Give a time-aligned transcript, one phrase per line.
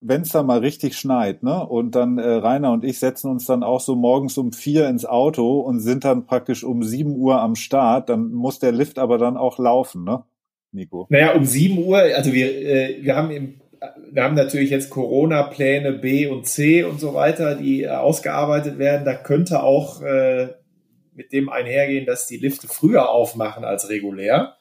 [0.00, 1.66] Wenn es da mal richtig schneit, ne?
[1.66, 5.04] Und dann äh, Rainer und ich setzen uns dann auch so morgens um vier ins
[5.04, 9.18] Auto und sind dann praktisch um sieben Uhr am Start, dann muss der Lift aber
[9.18, 10.24] dann auch laufen, ne?
[10.72, 11.06] Nico.
[11.10, 13.60] Naja, um sieben Uhr, also wir, äh, wir haben im
[14.10, 19.06] wir haben natürlich jetzt Corona-Pläne B und C und so weiter, die äh, ausgearbeitet werden.
[19.06, 20.48] Da könnte auch äh,
[21.14, 24.56] mit dem einhergehen, dass die Lifte früher aufmachen als regulär,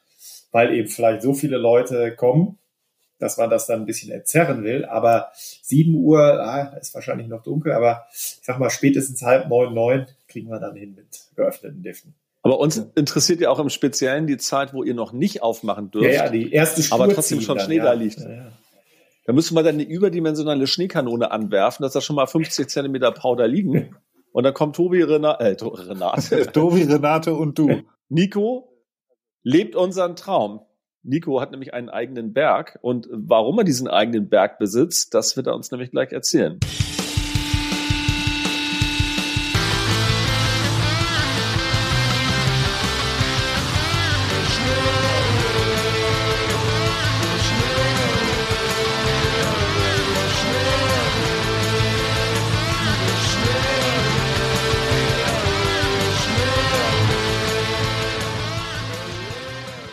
[0.52, 2.58] weil eben vielleicht so viele Leute kommen
[3.20, 4.86] dass man das dann ein bisschen entzerren will.
[4.86, 9.73] Aber 7 Uhr, ah, ist wahrscheinlich noch dunkel, aber ich sag mal, spätestens halb neun,
[9.73, 12.16] neun kriegen wir dann hin mit geöffneten Liften.
[12.42, 16.06] Aber uns interessiert ja auch im Speziellen die Zeit, wo ihr noch nicht aufmachen dürft.
[16.06, 17.84] Ja, ja, die erste Spur Aber trotzdem schon dann, Schnee ja.
[17.84, 18.20] da liegt.
[18.20, 18.52] Ja, ja.
[19.26, 23.48] Da müssen wir dann eine überdimensionale Schneekanone anwerfen, dass da schon mal 50 Zentimeter Powder
[23.48, 23.95] liegen.
[24.31, 26.52] Und dann kommt Tobi Rena äh, Renate.
[26.52, 27.81] Tobi, Renate und du.
[28.09, 28.72] Nico
[29.44, 30.61] lebt unseren Traum.
[31.09, 35.47] Nico hat nämlich einen eigenen Berg und warum er diesen eigenen Berg besitzt, das wird
[35.47, 36.59] er uns nämlich gleich erzählen.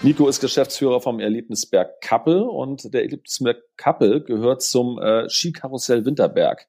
[0.06, 6.68] Nico ist Geschäftsführer vom Erlebnisberg Kappel und der Erlebnisberg Kappel gehört zum äh, Skikarussell Winterberg.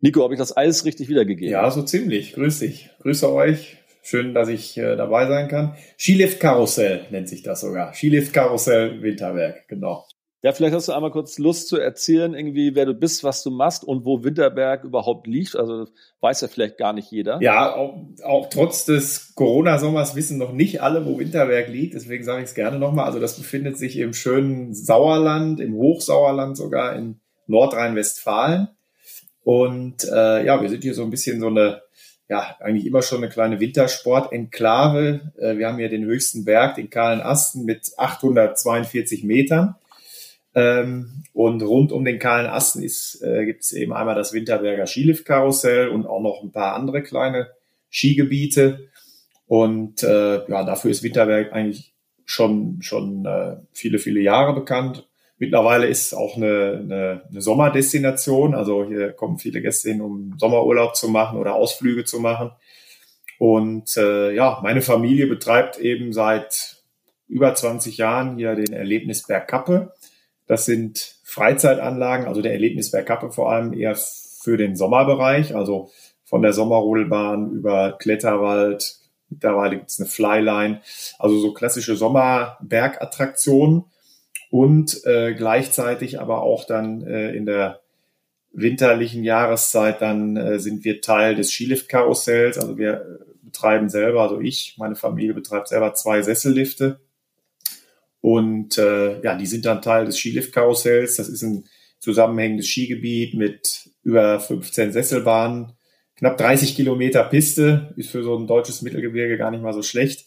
[0.00, 1.52] Nico, habe ich das alles richtig wiedergegeben?
[1.52, 2.32] ja, so ziemlich.
[2.32, 2.90] Grüß dich.
[3.02, 3.76] Grüße euch.
[4.02, 5.76] Schön, dass ich äh, dabei sein kann.
[5.96, 7.94] Skilift Karussell nennt sich das sogar.
[7.94, 10.04] Skilift Karussell Winterberg, genau.
[10.42, 13.52] Ja, vielleicht hast du einmal kurz Lust zu erzählen, irgendwie, wer du bist, was du
[13.52, 15.54] machst und wo Winterberg überhaupt liegt.
[15.54, 15.86] Also
[16.20, 17.40] weiß ja vielleicht gar nicht jeder.
[17.40, 21.94] Ja, auch, auch trotz des Corona-Sommers wissen noch nicht alle, wo Winterberg liegt.
[21.94, 23.06] Deswegen sage ich es gerne nochmal.
[23.06, 28.66] Also das befindet sich im schönen Sauerland, im Hochsauerland sogar in Nordrhein-Westfalen.
[29.44, 31.82] Und äh, ja, wir sind hier so ein bisschen so eine,
[32.28, 35.32] ja, eigentlich immer schon eine kleine Wintersport-Enklave.
[35.38, 39.76] Äh, wir haben hier den höchsten Berg, den Kahlen Asten, mit 842 Metern.
[40.54, 44.86] Ähm, und rund um den Kahlen Asten ist, äh, gibt es eben einmal das Winterberger
[44.86, 47.50] Skiliftkarussell und auch noch ein paar andere kleine
[47.90, 48.88] Skigebiete.
[49.46, 55.06] Und äh, ja, dafür ist Winterberg eigentlich schon, schon äh, viele, viele Jahre bekannt.
[55.38, 58.54] Mittlerweile ist auch eine, eine, eine Sommerdestination.
[58.54, 62.52] Also hier kommen viele Gäste hin, um Sommerurlaub zu machen oder Ausflüge zu machen.
[63.38, 66.76] Und äh, ja, meine Familie betreibt eben seit
[67.26, 69.92] über 20 Jahren hier den Erlebnisberg Kappe.
[70.46, 75.90] Das sind Freizeitanlagen, also der Erlebnisberg Kappe vor allem eher für den Sommerbereich, also
[76.24, 78.96] von der Sommerrodelbahn über Kletterwald.
[79.28, 80.80] Mittlerweile gibt es eine Flyline,
[81.18, 83.84] also so klassische Sommerbergattraktionen
[84.50, 87.80] und äh, gleichzeitig aber auch dann äh, in der
[88.52, 92.58] winterlichen Jahreszeit dann äh, sind wir Teil des Skiliftkarussells.
[92.58, 97.00] Also wir äh, betreiben selber, also ich, meine Familie betreibt selber zwei Sessellifte
[98.22, 101.16] und äh, ja, die sind dann Teil des Skiliftkarussells.
[101.16, 101.64] Das ist ein
[101.98, 105.72] zusammenhängendes Skigebiet mit über 15 Sesselbahnen,
[106.16, 110.26] knapp 30 Kilometer Piste, ist für so ein deutsches Mittelgebirge gar nicht mal so schlecht.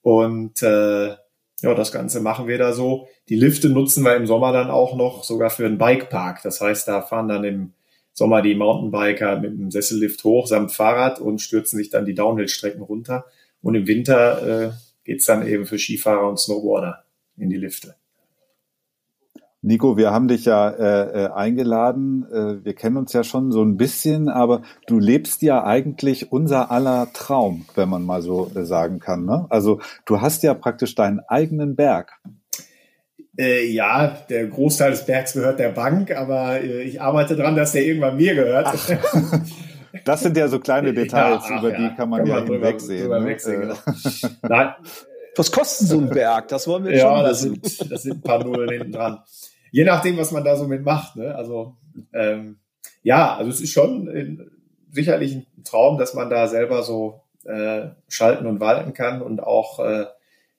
[0.00, 3.08] Und äh, ja, das Ganze machen wir da so.
[3.28, 6.42] Die Lifte nutzen wir im Sommer dann auch noch sogar für einen Bikepark.
[6.42, 7.72] Das heißt, da fahren dann im
[8.14, 12.82] Sommer die Mountainbiker mit einem Sessellift hoch samt Fahrrad und stürzen sich dann die Downhill-Strecken
[12.82, 13.26] runter.
[13.60, 14.70] Und im Winter äh,
[15.04, 17.04] geht's dann eben für Skifahrer und Snowboarder
[17.38, 17.94] in die Lifte.
[19.60, 22.24] Nico, wir haben dich ja äh, äh, eingeladen.
[22.32, 26.70] Äh, wir kennen uns ja schon so ein bisschen, aber du lebst ja eigentlich unser
[26.70, 29.24] aller Traum, wenn man mal so äh, sagen kann.
[29.24, 29.46] Ne?
[29.50, 32.12] Also du hast ja praktisch deinen eigenen Berg.
[33.36, 37.72] Äh, ja, der Großteil des Bergs gehört der Bank, aber äh, ich arbeite dran, dass
[37.72, 38.72] der irgendwann mir gehört.
[40.04, 43.08] das sind ja so kleine Details, ja, ach, über die kann man kann ja hinwegsehen.
[43.08, 43.36] Ne?
[43.44, 43.74] Genau.
[44.42, 44.70] Nein.
[45.38, 46.48] Was kostet so ein Berg?
[46.48, 49.22] Das wollen wir ja, schon das sind, das sind ein paar Nullen hinten dran.
[49.70, 51.16] Je nachdem, was man da so mitmacht.
[51.16, 51.34] Ne?
[51.34, 51.76] Also
[52.12, 52.58] ähm,
[53.02, 54.50] ja, also es ist schon in,
[54.90, 59.78] sicherlich ein Traum, dass man da selber so äh, schalten und walten kann und auch
[59.78, 60.06] äh,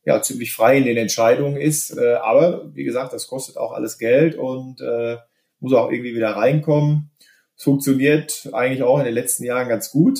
[0.06, 1.98] ja ziemlich frei in den Entscheidungen ist.
[1.98, 5.18] Äh, aber wie gesagt, das kostet auch alles Geld und äh,
[5.60, 7.12] muss auch irgendwie wieder reinkommen.
[7.58, 10.20] Es funktioniert eigentlich auch in den letzten Jahren ganz gut.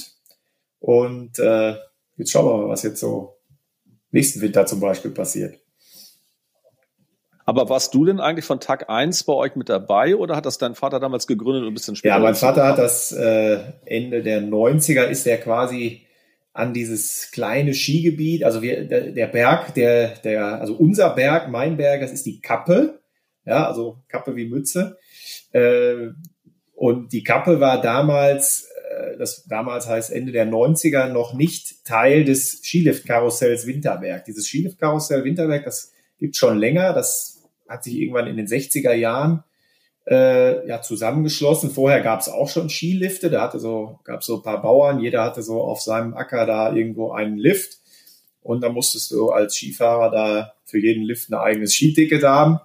[0.80, 1.76] Und äh,
[2.18, 3.39] jetzt schauen wir mal, was jetzt so
[4.12, 5.60] nächsten Winter zum Beispiel passiert.
[7.46, 10.60] Aber warst du denn eigentlich von Tag 1 bei euch mit dabei oder hat das
[10.60, 12.14] dein Vater damals gegründet und ein bisschen später?
[12.14, 16.06] Ja, mein Vater hat das äh, Ende der 90er ist er quasi
[16.54, 21.78] an dieses kleine Skigebiet, also wir, der, der Berg, der, der, also unser Berg, mein
[21.78, 23.00] Berg, das ist die Kappe,
[23.46, 24.98] ja, also Kappe wie Mütze.
[25.52, 26.10] Äh,
[26.76, 28.69] und die Kappe war damals,
[29.18, 34.26] das damals heißt Ende der 90er, noch nicht Teil des Skiliftkarussells Winterberg.
[34.26, 39.44] Dieses Skiliftkarussell Winterberg, das gibt schon länger, das hat sich irgendwann in den 60er Jahren
[40.10, 41.70] äh, ja zusammengeschlossen.
[41.70, 45.00] Vorher gab es auch schon Skilifte, da hatte so, gab es so ein paar Bauern,
[45.00, 47.78] jeder hatte so auf seinem Acker da irgendwo einen Lift.
[48.42, 52.60] Und da musstest du als Skifahrer da für jeden Lift ein eigenes Skiticket haben.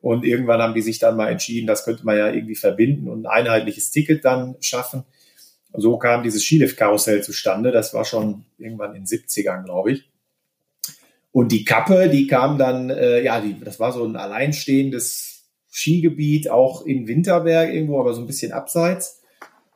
[0.00, 3.26] Und irgendwann haben die sich dann mal entschieden, das könnte man ja irgendwie verbinden und
[3.26, 5.04] ein einheitliches Ticket dann schaffen.
[5.72, 7.70] So kam dieses Skilift-Karussell zustande.
[7.70, 10.10] Das war schon irgendwann in den 70ern, glaube ich.
[11.32, 16.50] Und die Kappe, die kam dann, äh, ja, die, das war so ein alleinstehendes Skigebiet,
[16.50, 19.22] auch in Winterberg irgendwo, aber so ein bisschen abseits.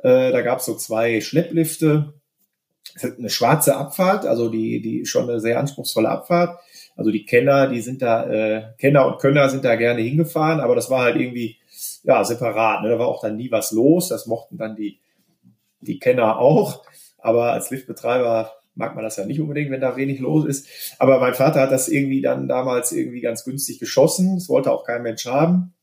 [0.03, 2.15] Äh, da gab es so zwei Schlepplifte,
[3.03, 6.59] eine schwarze Abfahrt, also die, die schon eine sehr anspruchsvolle Abfahrt.
[6.97, 10.75] Also die Kenner, die sind da, äh, Kenner und Könner sind da gerne hingefahren, aber
[10.75, 11.57] das war halt irgendwie
[12.03, 12.83] ja separat.
[12.83, 12.91] Ne?
[12.91, 14.09] Da war auch dann nie was los.
[14.09, 15.01] Das mochten dann die,
[15.85, 16.85] die Kenner auch.
[17.19, 20.97] Aber als Liftbetreiber mag man das ja nicht unbedingt, wenn da wenig los ist.
[20.99, 24.35] Aber mein Vater hat das irgendwie dann damals irgendwie ganz günstig geschossen.
[24.35, 25.75] Das wollte auch kein Mensch haben.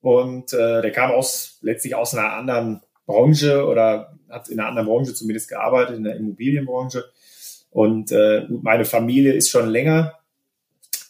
[0.00, 4.88] Und äh, der kam aus letztlich aus einer anderen Branche oder hat in einer anderen
[4.88, 7.04] Branche zumindest gearbeitet, in der Immobilienbranche.
[7.70, 10.14] Und äh, meine Familie ist schon länger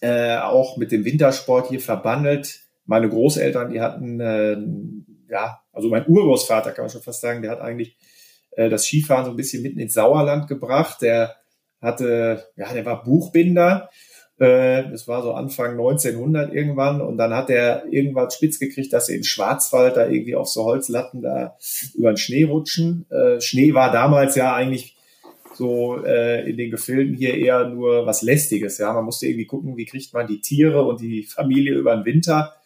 [0.00, 2.60] äh, auch mit dem Wintersport hier verbandelt.
[2.86, 4.56] Meine Großeltern, die hatten, äh,
[5.30, 7.96] ja, also mein Urgroßvater kann man schon fast sagen, der hat eigentlich
[8.56, 11.02] äh, das Skifahren so ein bisschen mitten ins Sauerland gebracht.
[11.02, 11.36] Der
[11.80, 13.90] hatte, ja, der war Buchbinder.
[14.38, 17.00] Äh, das war so Anfang 1900 irgendwann.
[17.00, 20.64] Und dann hat er irgendwann spitz gekriegt, dass sie in Schwarzwald da irgendwie auf so
[20.64, 21.56] Holzlatten da
[21.94, 23.06] über den Schnee rutschen.
[23.10, 24.96] Äh, Schnee war damals ja eigentlich
[25.56, 28.78] so in den Gefilden hier eher nur was Lästiges.
[28.78, 32.04] Ja, man musste irgendwie gucken, wie kriegt man die Tiere und die Familie über den
[32.04, 32.56] Winter.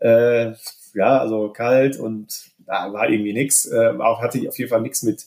[0.00, 3.70] Ja, also kalt und da war irgendwie nichts.
[3.70, 5.24] Auch hatte ich auf jeden Fall nichts mit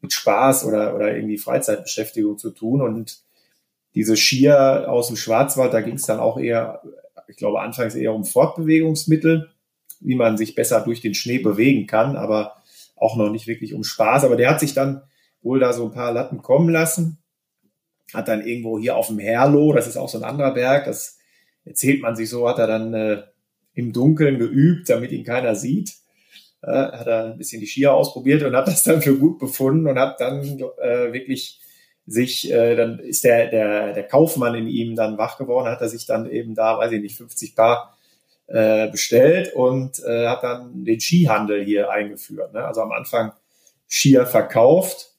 [0.00, 2.80] mit Spaß oder, oder irgendwie Freizeitbeschäftigung zu tun.
[2.80, 3.20] Und
[3.94, 6.82] diese Skier aus dem Schwarzwald, da ging es dann auch eher,
[7.26, 9.50] ich glaube, anfangs eher um Fortbewegungsmittel,
[10.00, 12.62] wie man sich besser durch den Schnee bewegen kann, aber
[12.96, 14.24] auch noch nicht wirklich um Spaß.
[14.24, 15.02] Aber der hat sich dann
[15.42, 17.18] wohl da so ein paar Latten kommen lassen,
[18.14, 21.18] hat dann irgendwo hier auf dem Herlo, das ist auch so ein anderer Berg, das
[21.64, 23.22] erzählt man sich so, hat er dann äh,
[23.74, 25.94] im Dunkeln geübt, damit ihn keiner sieht
[26.62, 29.86] äh, hat er ein bisschen die Skier ausprobiert und hat das dann für gut befunden
[29.86, 30.42] und hat dann
[30.80, 31.60] äh, wirklich
[32.06, 35.88] sich, äh, dann ist der, der, der Kaufmann in ihm dann wach geworden, hat er
[35.88, 37.96] sich dann eben da, weiß ich nicht, 50 Paar
[38.46, 42.54] äh, bestellt und äh, hat dann den Skihandel hier eingeführt.
[42.54, 42.64] Ne?
[42.64, 43.32] Also am Anfang
[43.86, 45.12] Skier verkauft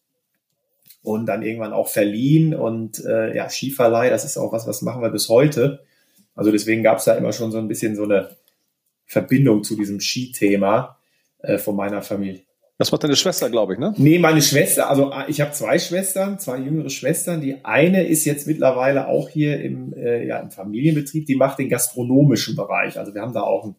[1.04, 5.02] und dann irgendwann auch verliehen und äh, ja, Skiverleih, das ist auch was, was machen
[5.02, 5.84] wir bis heute.
[6.36, 8.36] Also deswegen gab es da immer schon so ein bisschen so eine
[9.06, 10.99] Verbindung zu diesem Skithema
[11.40, 12.42] äh, von meiner Familie.
[12.78, 13.94] Das macht deine Schwester, glaube ich, ne?
[13.98, 17.42] Nee, meine Schwester, also äh, ich habe zwei Schwestern, zwei jüngere Schwestern.
[17.42, 21.68] Die eine ist jetzt mittlerweile auch hier im, äh, ja, im Familienbetrieb, die macht den
[21.68, 22.98] gastronomischen Bereich.
[22.98, 23.76] Also wir haben da auch ein,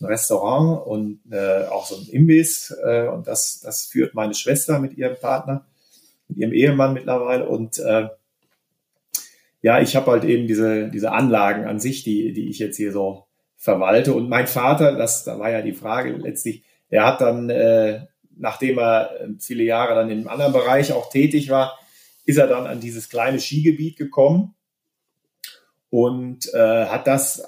[0.00, 4.78] ein Restaurant und äh, auch so ein Imbiss äh, und das, das führt meine Schwester
[4.80, 5.64] mit ihrem Partner,
[6.28, 8.08] mit ihrem Ehemann mittlerweile und äh,
[9.62, 12.92] ja, ich habe halt eben diese, diese Anlagen an sich, die, die ich jetzt hier
[12.92, 13.24] so
[13.56, 14.12] verwalte.
[14.12, 18.06] Und mein Vater, das, da war ja die Frage letztlich, er hat dann, äh,
[18.36, 21.78] nachdem er äh, viele Jahre dann in einem anderen Bereich auch tätig war,
[22.26, 24.54] ist er dann an dieses kleine Skigebiet gekommen
[25.88, 27.42] und äh, hat das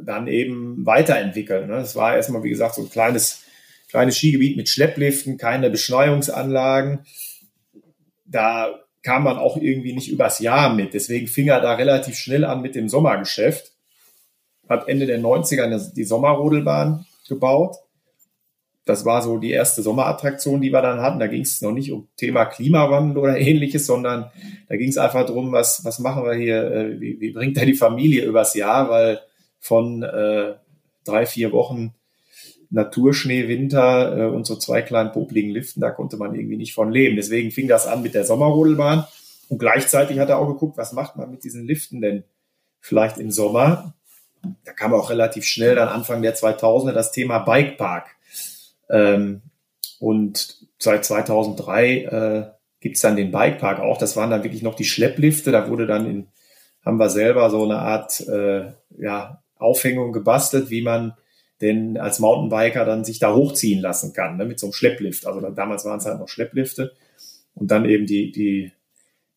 [0.00, 1.66] dann eben weiterentwickelt.
[1.66, 1.74] Ne?
[1.74, 3.42] Das war erstmal, wie gesagt, so ein kleines,
[3.90, 7.04] kleines Skigebiet mit Schleppliften, keine Beschneiungsanlagen.
[8.26, 10.94] Da kam man auch irgendwie nicht übers Jahr mit.
[10.94, 13.72] Deswegen fing er da relativ schnell an mit dem Sommergeschäft.
[14.68, 17.83] Hat Ende der 90er die Sommerrodelbahn gebaut
[18.84, 21.18] das war so die erste Sommerattraktion, die wir dann hatten.
[21.18, 24.30] Da ging es noch nicht um Thema Klimawandel oder ähnliches, sondern
[24.68, 27.66] da ging es einfach darum, was, was machen wir hier, äh, wie, wie bringt er
[27.66, 29.20] die Familie übers Jahr, weil
[29.58, 30.54] von äh,
[31.04, 31.94] drei, vier Wochen
[32.70, 36.90] Naturschnee, Winter äh, und so zwei kleinen popligen Liften, da konnte man irgendwie nicht von
[36.90, 37.16] leben.
[37.16, 39.06] Deswegen fing das an mit der Sommerrodelbahn
[39.48, 42.24] und gleichzeitig hat er auch geguckt, was macht man mit diesen Liften denn
[42.80, 43.94] vielleicht im Sommer.
[44.64, 48.08] Da kam auch relativ schnell dann Anfang der 2000er das Thema Bikepark.
[48.90, 49.42] Ähm,
[50.00, 52.50] und seit 2003 äh,
[52.80, 53.98] gibt es dann den Bikepark auch.
[53.98, 55.50] Das waren dann wirklich noch die Schlepplifte.
[55.52, 56.28] Da wurde dann in,
[56.84, 61.14] haben wir selber so eine Art äh, ja, Aufhängung gebastelt, wie man
[61.60, 65.26] denn als Mountainbiker dann sich da hochziehen lassen kann, ne, mit so einem Schlepplift.
[65.26, 66.92] Also damals waren es halt noch Schlepplifte.
[67.54, 68.72] Und dann eben die, die,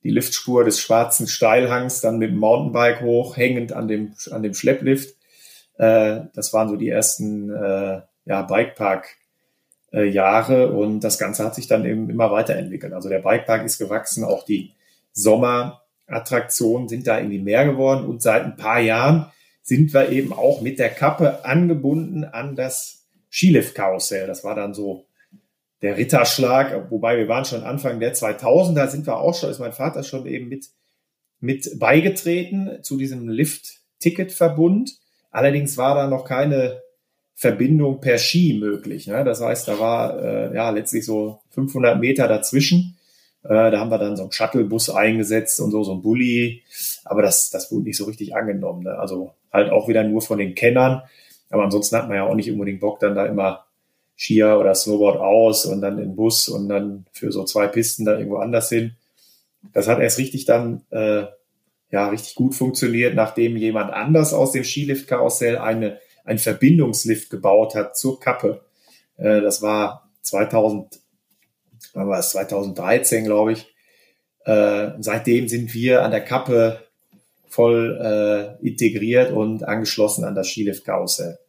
[0.04, 4.54] die Liftspur des schwarzen Steilhangs dann mit dem Mountainbike hoch, hängend an dem, an dem
[4.54, 5.16] Schlepplift.
[5.78, 9.16] Äh, das waren so die ersten äh, ja, Bikepark
[9.98, 12.94] äh, Jahre und das Ganze hat sich dann eben immer weiterentwickelt.
[12.94, 14.74] Also der Bikepark ist gewachsen, auch die
[15.12, 19.32] Sommerattraktionen sind da irgendwie mehr geworden und seit ein paar Jahren
[19.64, 24.28] sind wir eben auch mit der Kappe angebunden an das Skilift-Karussell.
[24.28, 25.08] Das war dann so
[25.82, 29.74] der Ritterschlag, wobei wir waren schon Anfang der 2000er, sind wir auch schon, ist mein
[29.74, 30.68] Vater schon eben mit,
[31.40, 34.98] mit beigetreten zu diesem Lift-Ticket-Verbund.
[35.32, 36.82] Allerdings war da noch keine
[37.40, 39.06] Verbindung per Ski möglich.
[39.06, 39.24] Ne?
[39.24, 42.98] Das heißt, da war äh, ja letztlich so 500 Meter dazwischen.
[43.44, 46.64] Äh, da haben wir dann so einen Shuttlebus eingesetzt und so, so ein Bulli.
[47.06, 48.86] Aber das, das wurde nicht so richtig angenommen.
[48.86, 48.98] Ne?
[48.98, 51.04] Also halt auch wieder nur von den Kennern.
[51.52, 53.66] Aber ansonsten hat man ja auch nicht unbedingt Bock, dann da immer
[54.18, 58.18] Skier oder Snowboard aus und dann in Bus und dann für so zwei Pisten da
[58.18, 58.96] irgendwo anders hin.
[59.74, 61.26] Das hat erst richtig dann äh,
[61.92, 67.98] ja richtig gut funktioniert, nachdem jemand anders aus dem Skilift-Karussell eine ein Verbindungslift gebaut hat
[67.98, 68.62] zur Kappe.
[69.16, 71.00] Äh, das war 2000,
[71.94, 73.74] wann war es 2013, glaube ich.
[74.46, 76.82] Äh, seitdem sind wir an der Kappe
[77.48, 78.00] voll
[78.62, 81.40] äh, integriert und angeschlossen an das Skilift-Karussell.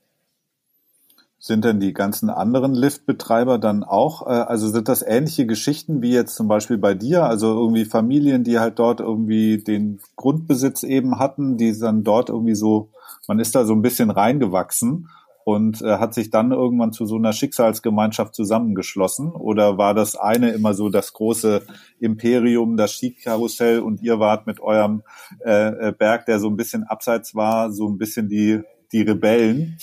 [1.40, 6.34] Sind denn die ganzen anderen Liftbetreiber dann auch, also sind das ähnliche Geschichten wie jetzt
[6.34, 11.56] zum Beispiel bei dir, also irgendwie Familien, die halt dort irgendwie den Grundbesitz eben hatten,
[11.56, 12.90] die dann dort irgendwie so
[13.28, 15.08] man ist da so ein bisschen reingewachsen
[15.44, 19.30] und äh, hat sich dann irgendwann zu so einer Schicksalsgemeinschaft zusammengeschlossen?
[19.30, 21.62] Oder war das eine immer so das große
[22.00, 25.04] Imperium, das Skikarussell und ihr wart mit eurem
[25.42, 28.60] äh, äh, Berg, der so ein bisschen abseits war, so ein bisschen die
[28.92, 29.78] die Rebellen?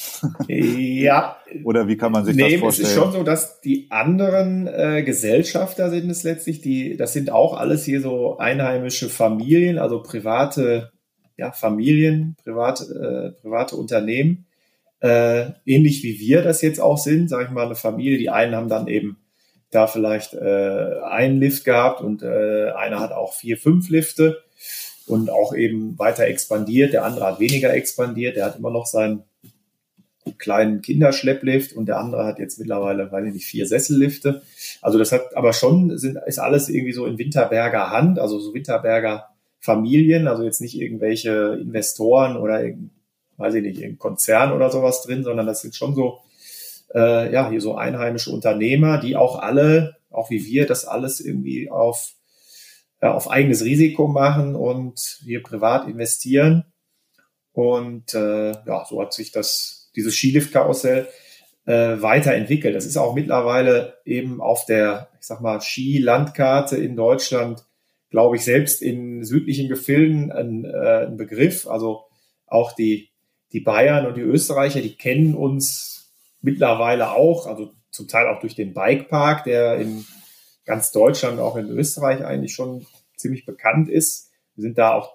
[0.47, 1.37] Ja.
[1.63, 2.85] Oder wie kann man sich nee, das vorstellen?
[2.85, 7.31] Es ist schon so, dass die anderen äh, Gesellschafter sind es letztlich, die, das sind
[7.31, 10.91] auch alles hier so einheimische Familien, also private
[11.37, 14.45] ja, Familien, privat, äh, private Unternehmen,
[15.01, 18.17] äh, ähnlich wie wir das jetzt auch sind, sage ich mal, eine Familie.
[18.17, 19.17] Die einen haben dann eben
[19.71, 24.41] da vielleicht äh, einen Lift gehabt und äh, einer hat auch vier, fünf Lifte
[25.05, 26.93] und auch eben weiter expandiert.
[26.93, 29.23] Der andere hat weniger expandiert, der hat immer noch seinen
[30.39, 34.41] kleinen Kinderschlepplift und der andere hat jetzt mittlerweile, weiß ich nicht, vier Sessellifte.
[34.81, 38.53] Also das hat aber schon, sind, ist alles irgendwie so in Winterberger Hand, also so
[38.53, 39.34] Winterberger
[39.65, 42.63] Familien, also jetzt nicht irgendwelche Investoren oder
[43.37, 46.19] weiß ich nicht, irgendein Konzern oder sowas drin, sondern das sind schon so,
[46.93, 51.69] äh, ja, hier so einheimische Unternehmer, die auch alle, auch wie wir, das alles irgendwie
[51.69, 52.13] auf,
[53.01, 56.65] ja, auf eigenes Risiko machen und wir privat investieren.
[57.51, 61.07] Und äh, ja, so hat sich das, dieses Skilift-Karussell
[61.65, 62.75] äh, weiterentwickelt.
[62.75, 67.64] Das ist auch mittlerweile eben auf der, ich sag mal, Skilandkarte in Deutschland
[68.15, 71.67] glaube ich, selbst in südlichen Gefilden ein, äh, ein Begriff.
[71.67, 72.05] Also
[72.47, 73.09] auch die,
[73.51, 78.55] die Bayern und die Österreicher, die kennen uns mittlerweile auch, also zum Teil auch durch
[78.55, 80.05] den Bikepark, der in
[80.63, 82.85] ganz Deutschland, auch in Österreich eigentlich schon
[83.17, 84.31] ziemlich bekannt ist.
[84.55, 85.11] Wir sind da auch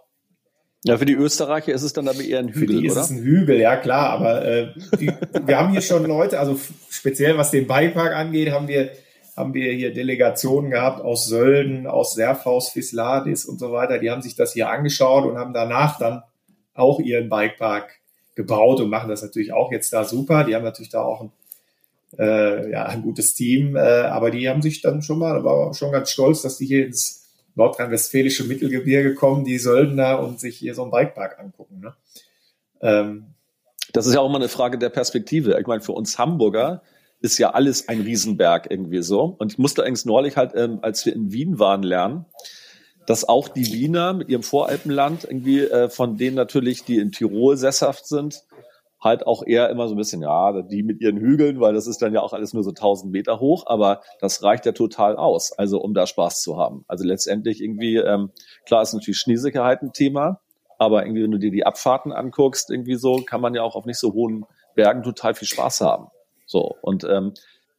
[0.85, 3.01] ja, für die Österreicher ist es dann aber eher ein Hügel, für die oder?
[3.01, 5.11] Ist es ein Hügel, ja klar, aber äh, die,
[5.47, 8.91] wir haben hier schon Leute, also speziell was den Bikepark angeht, haben wir
[9.41, 13.99] haben wir hier Delegationen gehabt aus Sölden, aus Serfaus, Fisladis und so weiter.
[13.99, 16.23] Die haben sich das hier angeschaut und haben danach dann
[16.75, 17.99] auch ihren Bikepark
[18.35, 20.45] gebaut und machen das natürlich auch jetzt da super.
[20.45, 21.33] Die haben natürlich da auch ein,
[22.19, 25.93] äh, ja, ein gutes Team, äh, aber die haben sich dann schon mal, war schon
[25.93, 30.83] ganz stolz, dass die hier ins nordrhein-westfälische Mittelgebirge kommen, die Söldner und sich hier so
[30.83, 31.81] einen Bikepark angucken.
[31.81, 31.95] Ne?
[32.81, 33.27] Ähm,
[33.93, 35.59] das ist ja auch mal eine Frage der Perspektive.
[35.59, 36.83] Ich meine, für uns Hamburger
[37.21, 39.37] ist ja alles ein Riesenberg irgendwie so.
[39.39, 42.27] Und ich musste eigentlich neulich halt, ähm, als wir in Wien waren, lernen,
[43.07, 47.57] dass auch die Wiener mit ihrem Voralpenland irgendwie, äh, von denen natürlich, die in Tirol
[47.57, 48.43] sesshaft sind,
[49.01, 52.03] halt auch eher immer so ein bisschen, ja, die mit ihren Hügeln, weil das ist
[52.03, 55.53] dann ja auch alles nur so 1000 Meter hoch, aber das reicht ja total aus,
[55.53, 56.85] also um da Spaß zu haben.
[56.87, 58.31] Also letztendlich irgendwie, ähm,
[58.67, 60.41] klar ist natürlich Schneesicherheit ein Thema,
[60.79, 63.87] aber irgendwie, wenn du dir die Abfahrten anguckst, irgendwie so, kann man ja auch auf
[63.87, 66.09] nicht so hohen Bergen total viel Spaß haben.
[66.51, 67.33] So, und ähm,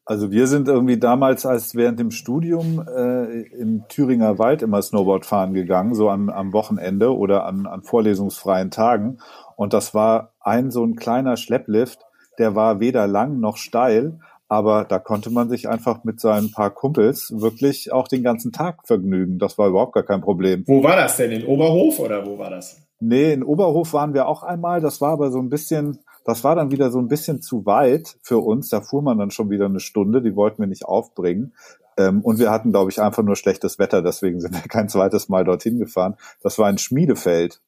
[0.06, 5.26] also wir sind irgendwie damals als während dem Studium äh, im Thüringer Wald immer Snowboard
[5.26, 9.18] fahren gegangen, so am, am Wochenende oder an, an vorlesungsfreien Tagen.
[9.58, 12.00] Und das war ein so ein kleiner Schlepplift,
[12.40, 16.70] der war weder lang noch steil, aber da konnte man sich einfach mit seinen paar
[16.70, 19.38] Kumpels wirklich auch den ganzen Tag vergnügen.
[19.38, 20.64] Das war überhaupt gar kein Problem.
[20.66, 21.32] Wo war das denn?
[21.32, 22.82] In Oberhof oder wo war das?
[23.02, 24.80] Nee, in Oberhof waren wir auch einmal.
[24.80, 28.18] Das war aber so ein bisschen, das war dann wieder so ein bisschen zu weit
[28.22, 28.70] für uns.
[28.70, 30.22] Da fuhr man dann schon wieder eine Stunde.
[30.22, 31.54] Die wollten wir nicht aufbringen.
[31.98, 34.02] Ähm, und wir hatten, glaube ich, einfach nur schlechtes Wetter.
[34.02, 36.16] Deswegen sind wir kein zweites Mal dorthin gefahren.
[36.42, 37.62] Das war in Schmiedefeld.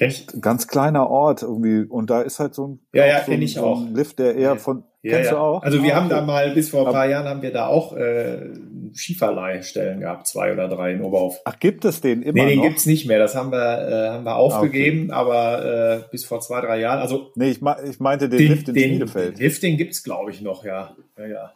[0.00, 0.26] Kenn ich?
[0.40, 1.84] Ganz kleiner Ort irgendwie.
[1.84, 3.80] Und da ist halt so ein, ja, ja, so ein, ich so auch.
[3.82, 4.82] ein Lift, der eher von.
[5.02, 5.36] Ja, kennst ja.
[5.36, 5.62] du auch?
[5.62, 6.14] Also wir Ah, haben okay.
[6.16, 8.50] da mal, bis vor ein paar Jahren haben wir da auch äh,
[8.94, 11.38] Skiverleihstellen gehabt, zwei oder drei in Oberhof.
[11.44, 12.64] Ach, gibt es den immer Nee, den noch?
[12.64, 13.18] gibt's nicht mehr.
[13.18, 17.00] Das haben wir, äh, haben wir aufgegeben, aber äh, bis vor zwei, drei Jahren.
[17.00, 19.38] Also Nee, ich, me- ich meinte den, den, Lift in den, Schmiedefeld.
[19.38, 20.94] den Lift, den gibt's, glaube ich, noch, ja.
[21.18, 21.50] ja, ja.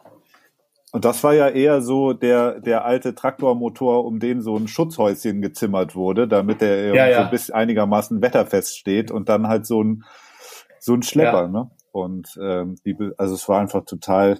[0.95, 5.41] Und das war ja eher so der, der alte Traktormotor, um den so ein Schutzhäuschen
[5.41, 7.23] gezimmert wurde, damit der Ja, ja.
[7.25, 10.03] so bis einigermaßen wetterfest steht und dann halt so ein,
[10.79, 11.47] so ein Schlepper, Ja.
[11.49, 11.69] ne?
[11.91, 14.39] Und ähm, die, also es war einfach total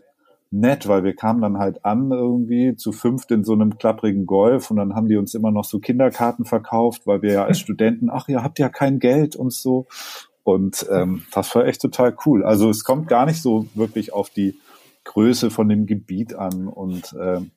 [0.52, 4.72] nett, weil wir kamen dann halt an irgendwie zu fünft in so einem klapprigen Golf
[4.72, 8.10] und dann haben die uns immer noch so Kinderkarten verkauft, weil wir ja als Studenten,
[8.10, 9.88] ach, ihr habt ja kein Geld und so.
[10.44, 12.46] Und ähm, das war echt total cool.
[12.46, 14.58] Also es kommt gar nicht so wirklich auf die
[15.06, 17.52] Größe von dem Gebiet an und ähm,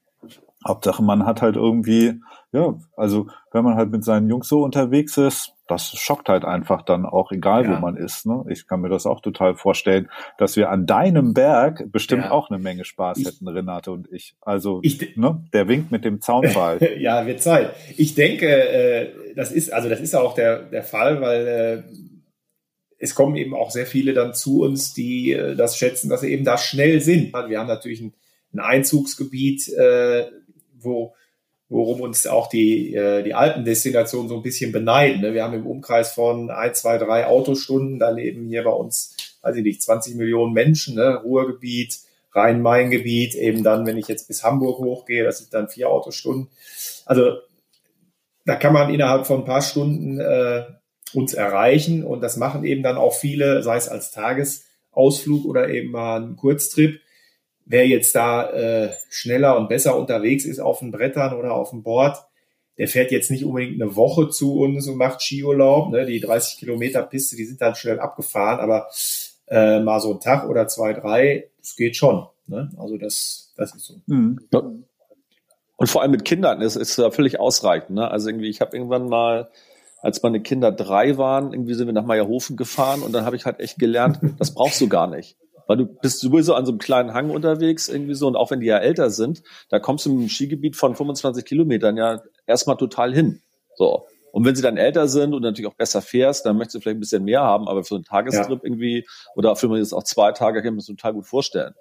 [0.67, 2.21] Hauptsache man hat halt irgendwie,
[2.53, 6.83] ja, also wenn man halt mit seinen Jungs so unterwegs ist, das schockt halt einfach
[6.83, 7.77] dann auch, egal Ja.
[7.77, 8.27] wo man ist.
[8.27, 8.45] Ne?
[8.49, 12.31] Ich kann mir das auch total vorstellen, dass wir an deinem Berg bestimmt Ja.
[12.33, 14.35] auch eine Menge Spaß Ich- hätten, Renate und ich.
[14.41, 16.79] Also, Ich- ne, der winkt mit dem Zaunpfahl.
[16.99, 17.75] ja, wird Zeit.
[17.97, 21.83] Ich denke, äh, das ist, also das ist auch der, der Fall, weil äh,
[22.99, 26.33] es kommen eben auch sehr viele dann zu uns, die äh, das schätzen, dass sie
[26.33, 27.33] eben da schnell sind.
[27.33, 28.13] Wir haben natürlich ein,
[28.53, 30.27] ein Einzugsgebiet, äh,
[30.79, 31.15] wo
[31.69, 35.21] worum uns auch die, äh, die Alpendestinationen so ein bisschen beneiden.
[35.21, 35.35] Ne?
[35.35, 39.57] Wir haben im Umkreis von ein, zwei, drei Autostunden, da leben hier bei uns, weiß
[39.57, 41.21] ich nicht, 20 Millionen Menschen, ne?
[41.23, 41.99] Ruhrgebiet,
[42.33, 46.49] Rhein-Main-Gebiet, eben dann, wenn ich jetzt bis Hamburg hochgehe, das sind dann vier Autostunden.
[47.05, 47.39] Also
[48.47, 50.65] da kann man innerhalb von ein paar Stunden äh,
[51.15, 55.91] uns erreichen und das machen eben dann auch viele, sei es als Tagesausflug oder eben
[55.91, 57.01] mal ein Kurztrip.
[57.65, 61.83] Wer jetzt da äh, schneller und besser unterwegs ist auf den Brettern oder auf dem
[61.83, 62.17] Board,
[62.79, 65.91] der fährt jetzt nicht unbedingt eine Woche zu uns und macht Skiurlaub.
[65.91, 66.07] Ne?
[66.07, 68.89] Die 30 Kilometer Piste, die sind dann schnell abgefahren, aber
[69.49, 72.27] äh, mal so ein Tag oder zwei, drei, das geht schon.
[72.47, 72.71] Ne?
[72.79, 73.95] Also das, das ist so.
[74.07, 74.39] Mhm.
[75.77, 77.91] Und vor allem mit Kindern ist ja völlig ausreichend.
[77.91, 78.11] Ne?
[78.11, 79.51] Also irgendwie, ich habe irgendwann mal,
[80.01, 83.45] als meine Kinder drei waren, irgendwie sind wir nach Meierhofen gefahren und dann habe ich
[83.47, 85.37] halt echt gelernt, das brauchst du gar nicht.
[85.67, 88.61] Weil du bist sowieso an so einem kleinen Hang unterwegs irgendwie so und auch wenn
[88.61, 93.13] die ja älter sind, da kommst du im Skigebiet von 25 Kilometern ja erstmal total
[93.13, 93.43] hin.
[93.77, 94.07] So.
[94.33, 96.97] Und wenn sie dann älter sind und natürlich auch besser fährst, dann möchtest du vielleicht
[96.99, 99.07] ein bisschen mehr haben, aber für einen Tagestrip irgendwie
[99.37, 101.75] oder für jetzt auch zwei Tage kann ich mir das total gut vorstellen.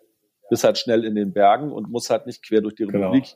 [0.49, 3.07] Bist halt schnell in den Bergen und musst halt nicht quer durch die Genau.
[3.11, 3.35] Republik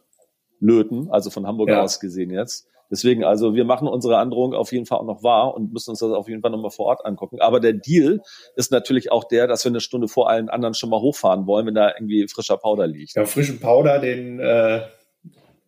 [0.59, 1.81] löten, also von Hamburg Ja.
[1.81, 2.67] aus gesehen jetzt.
[2.91, 5.99] Deswegen, also wir machen unsere Androhung auf jeden Fall auch noch wahr und müssen uns
[5.99, 7.39] das auf jeden Fall nochmal vor Ort angucken.
[7.39, 8.21] Aber der Deal
[8.56, 11.65] ist natürlich auch der, dass wir eine Stunde vor allen anderen schon mal hochfahren wollen,
[11.65, 13.15] wenn da irgendwie frischer Powder liegt.
[13.15, 14.82] Ja, frischen Powder, den äh,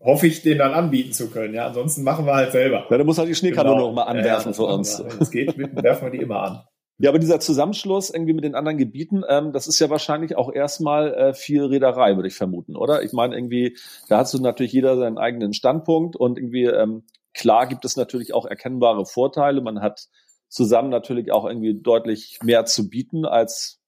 [0.01, 1.53] hoffe ich, den dann anbieten zu können.
[1.53, 2.85] Ja, ansonsten machen wir halt selber.
[2.89, 3.87] Ja, da muss halt die Schneekanone Genau.
[3.87, 5.03] noch mal anwerfen das für machen uns.
[5.03, 6.63] Wenn es geht, werfen wir die immer an.
[7.03, 10.49] Ja, aber dieser Zusammenschluss irgendwie mit den anderen Gebieten, ähm, das ist ja wahrscheinlich auch
[10.49, 13.03] erstmal äh, viel Reederei, würde ich vermuten, oder?
[13.03, 13.75] Ich meine, irgendwie,
[14.07, 18.33] da hast du natürlich jeder seinen eigenen Standpunkt und irgendwie, ähm, klar gibt es natürlich
[18.33, 19.59] auch erkennbare Vorteile.
[19.59, 20.07] Man hat
[20.47, 23.81] zusammen natürlich auch irgendwie deutlich mehr zu bieten als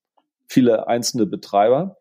[0.50, 1.96] viele einzelne Betreiber.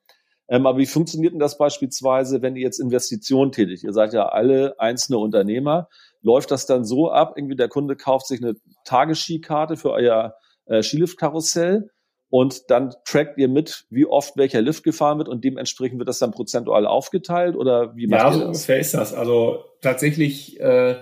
[0.48, 3.84] Ähm, aber wie funktioniert denn das beispielsweise, wenn ihr jetzt Investitionen tätigt?
[3.84, 5.88] Ihr seid ja alle einzelne Unternehmer.
[6.22, 10.34] Läuft das dann so ab, irgendwie der Kunde kauft sich eine Tagesskikarte für euer
[10.66, 11.90] äh, Skiliftkarussell
[12.30, 16.18] und dann trackt ihr mit, wie oft welcher Lift gefahren wird und dementsprechend wird das
[16.18, 18.46] dann prozentual aufgeteilt oder wie macht Ja, ihr so das?
[18.48, 19.14] ungefähr ist das.
[19.14, 20.96] Also tatsächlich äh,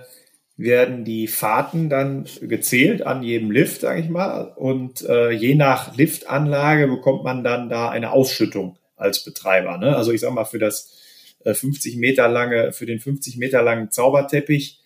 [0.57, 4.53] werden die Fahrten dann gezählt an jedem Lift, sage ich mal.
[4.55, 9.77] Und äh, je nach Liftanlage bekommt man dann da eine Ausschüttung als Betreiber.
[9.79, 9.95] Ne?
[9.95, 10.99] Also ich sag mal, für das
[11.43, 14.82] äh, 50 Meter lange, für den 50 Meter langen Zauberteppich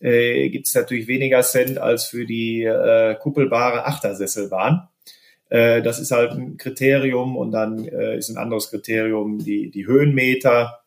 [0.00, 4.88] äh, gibt es natürlich weniger Cent als für die äh, kuppelbare Achtersesselbahn.
[5.48, 9.86] Äh, das ist halt ein Kriterium und dann äh, ist ein anderes Kriterium die, die
[9.86, 10.80] Höhenmeter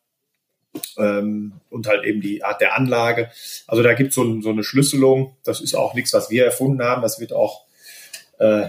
[0.98, 3.30] ähm, und halt eben die Art der Anlage.
[3.68, 5.36] Also da gibt es so, so eine Schlüsselung.
[5.44, 7.02] Das ist auch nichts, was wir erfunden haben.
[7.02, 7.66] Das wird auch,
[8.40, 8.68] äh,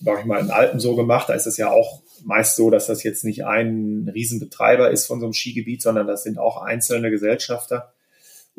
[0.00, 1.28] sag ich mal, in Alpen so gemacht.
[1.28, 5.20] Da ist es ja auch meist so, dass das jetzt nicht ein Riesenbetreiber ist von
[5.20, 7.92] so einem Skigebiet, sondern das sind auch einzelne Gesellschafter.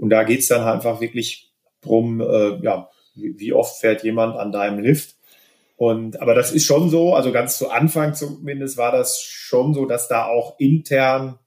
[0.01, 4.03] Und da geht es dann halt einfach wirklich drum, äh, ja, wie, wie oft fährt
[4.03, 5.15] jemand an deinem Lift.
[5.77, 9.85] Und, aber das ist schon so, also ganz zu Anfang zumindest war das schon so,
[9.85, 11.37] dass da auch intern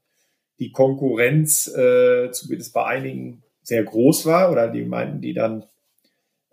[0.60, 5.64] die Konkurrenz, äh, zumindest bei einigen, sehr groß war oder die meinten, die dann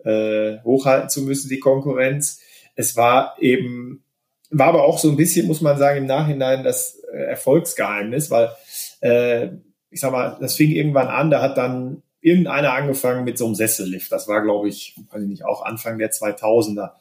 [0.02, 2.40] äh, hochhalten zu müssen, die Konkurrenz.
[2.74, 4.02] Es war eben,
[4.50, 8.50] war aber auch so ein bisschen, muss man sagen, im Nachhinein das äh, Erfolgsgeheimnis, weil
[9.00, 9.50] äh,
[9.92, 13.54] ich sag mal, das fing irgendwann an, da hat dann irgendeiner angefangen mit so einem
[13.54, 14.10] Sessellift.
[14.10, 16.92] Das war, glaube ich, weiß ich nicht, auch Anfang der 2000er.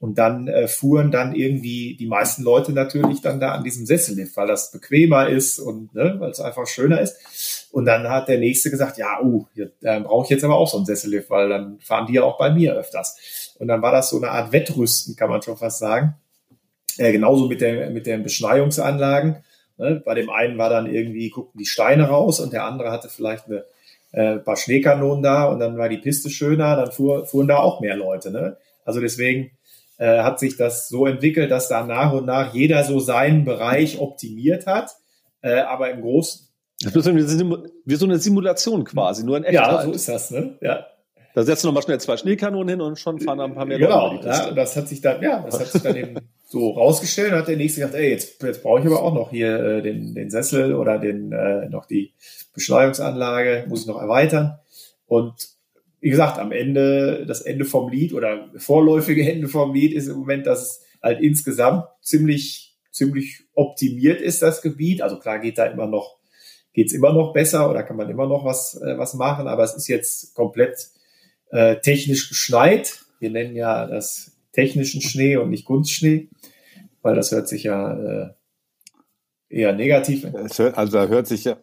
[0.00, 4.36] Und dann äh, fuhren dann irgendwie die meisten Leute natürlich dann da an diesem Sessellift,
[4.36, 7.68] weil das bequemer ist und ne, weil es einfach schöner ist.
[7.72, 10.68] Und dann hat der nächste gesagt, ja, uh, hier, äh, brauche ich jetzt aber auch
[10.68, 13.56] so einen Sessellift, weil dann fahren die ja auch bei mir öfters.
[13.58, 16.14] Und dann war das so eine Art Wettrüsten, kann man schon fast sagen.
[16.96, 19.38] Äh, genauso mit, der, mit den Beschneiungsanlagen.
[19.78, 20.02] Ne?
[20.04, 23.46] Bei dem einen war dann irgendwie, guckten die Steine raus und der andere hatte vielleicht
[23.46, 23.64] eine
[24.12, 27.80] äh, paar Schneekanonen da und dann war die Piste schöner, dann fuhr, fuhren da auch
[27.80, 28.30] mehr Leute.
[28.30, 28.56] Ne?
[28.84, 29.52] Also deswegen
[29.98, 34.00] äh, hat sich das so entwickelt, dass da nach und nach jeder so seinen Bereich
[34.00, 34.96] optimiert hat,
[35.42, 36.48] äh, aber im Großen.
[36.82, 37.06] Das ist
[37.84, 39.54] wie so eine Simulation quasi, nur in echt.
[39.54, 40.56] Ja, so ist das, ne?
[40.60, 40.86] Ja.
[41.34, 43.78] Da setzen wir mal schnell zwei Schneekanonen hin und schon fahren da ein paar mehr
[43.78, 43.92] Leute.
[43.92, 46.16] Genau, ja, das hat sich dann, ja, das hat sich dann eben
[46.48, 47.32] so rausgestellt.
[47.32, 50.14] Hat der nächste gesagt, ey, jetzt, jetzt brauche ich aber auch noch hier äh, den,
[50.14, 52.12] den Sessel oder den äh, noch die
[52.54, 54.58] Beschleunigungsanlage, muss ich noch erweitern.
[55.06, 55.34] Und
[56.00, 60.16] wie gesagt, am Ende, das Ende vom Lied oder vorläufige Ende vom Lied ist im
[60.16, 65.02] Moment, dass es halt insgesamt ziemlich, ziemlich optimiert ist, das Gebiet.
[65.02, 66.18] Also klar geht da immer noch,
[66.72, 69.74] geht's immer noch besser oder kann man immer noch was, äh, was machen, aber es
[69.74, 70.88] ist jetzt komplett
[71.50, 73.00] äh, technisch geschneit.
[73.18, 76.28] Wir nennen ja das technischen Schnee und nicht Kunstschnee,
[77.02, 78.28] weil das hört sich ja äh,
[79.48, 80.24] eher negativ.
[80.24, 81.58] Hört, also da hört sich ja,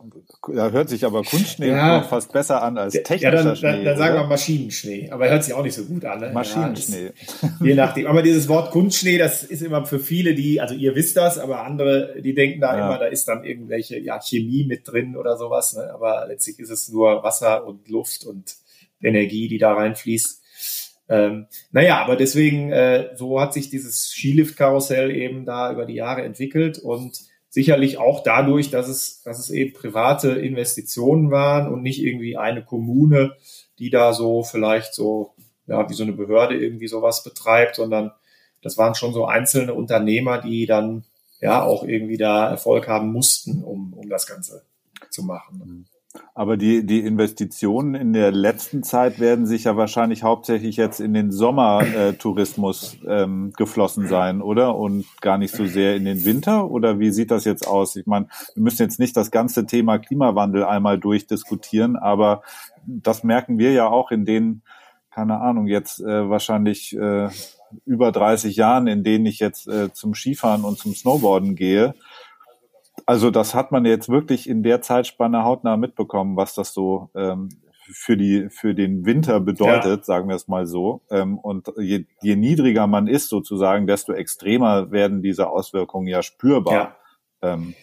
[0.54, 3.72] da hört sich aber Kunstschnee ja, noch fast besser an als technischer ja, dann, Schnee.
[3.72, 6.22] Dann, dann sagen wir Maschinenschnee, aber er hört sich auch nicht so gut an.
[6.22, 6.32] Ne?
[6.32, 7.12] Maschinenschnee.
[7.42, 8.08] Ja, je nachdem.
[8.08, 11.66] Aber dieses Wort Kunstschnee, das ist immer für viele, die, also ihr wisst das, aber
[11.66, 12.88] andere, die denken da ja.
[12.88, 15.76] immer, da ist dann irgendwelche ja, Chemie mit drin oder sowas.
[15.76, 15.94] Ne?
[15.94, 18.56] Aber letztlich ist es nur Wasser und Luft und
[19.02, 20.45] Energie, die da reinfließt.
[21.08, 26.24] Ähm, naja, aber deswegen, äh, so hat sich dieses Skilift-Karussell eben da über die Jahre
[26.24, 32.04] entwickelt und Sicherlich auch dadurch, dass es, dass es eben private Investitionen waren und nicht
[32.04, 33.38] irgendwie eine Kommune,
[33.80, 38.12] die da so vielleicht so, ja, wie so eine Behörde irgendwie sowas betreibt, sondern
[38.62, 41.06] das waren schon so einzelne Unternehmer, die dann
[41.40, 44.64] ja auch irgendwie da Erfolg haben mussten, um, um das Ganze
[45.10, 45.88] zu machen.
[46.34, 51.14] Aber die, die Investitionen in der letzten Zeit werden sich ja wahrscheinlich hauptsächlich jetzt in
[51.14, 54.76] den Sommertourismus ähm, geflossen sein, oder?
[54.76, 56.70] Und gar nicht so sehr in den Winter?
[56.70, 57.96] Oder wie sieht das jetzt aus?
[57.96, 62.42] Ich meine, wir müssen jetzt nicht das ganze Thema Klimawandel einmal durchdiskutieren, aber
[62.86, 64.62] das merken wir ja auch in den,
[65.12, 67.30] keine Ahnung, jetzt äh, wahrscheinlich äh,
[67.86, 71.96] über 30 Jahren, in denen ich jetzt äh, zum Skifahren und zum Snowboarden gehe
[73.06, 77.50] also das hat man jetzt wirklich in der Zeitspanne hautnah mitbekommen, was das so ähm,
[77.92, 80.04] für die für den Winter bedeutet, ja.
[80.04, 81.02] sagen wir es mal so.
[81.12, 86.74] Ähm, und je, je niedriger man ist sozusagen, desto extremer werden diese Auswirkungen ja spürbar.
[86.74, 87.54] Ja.
[87.54, 87.76] Ähm,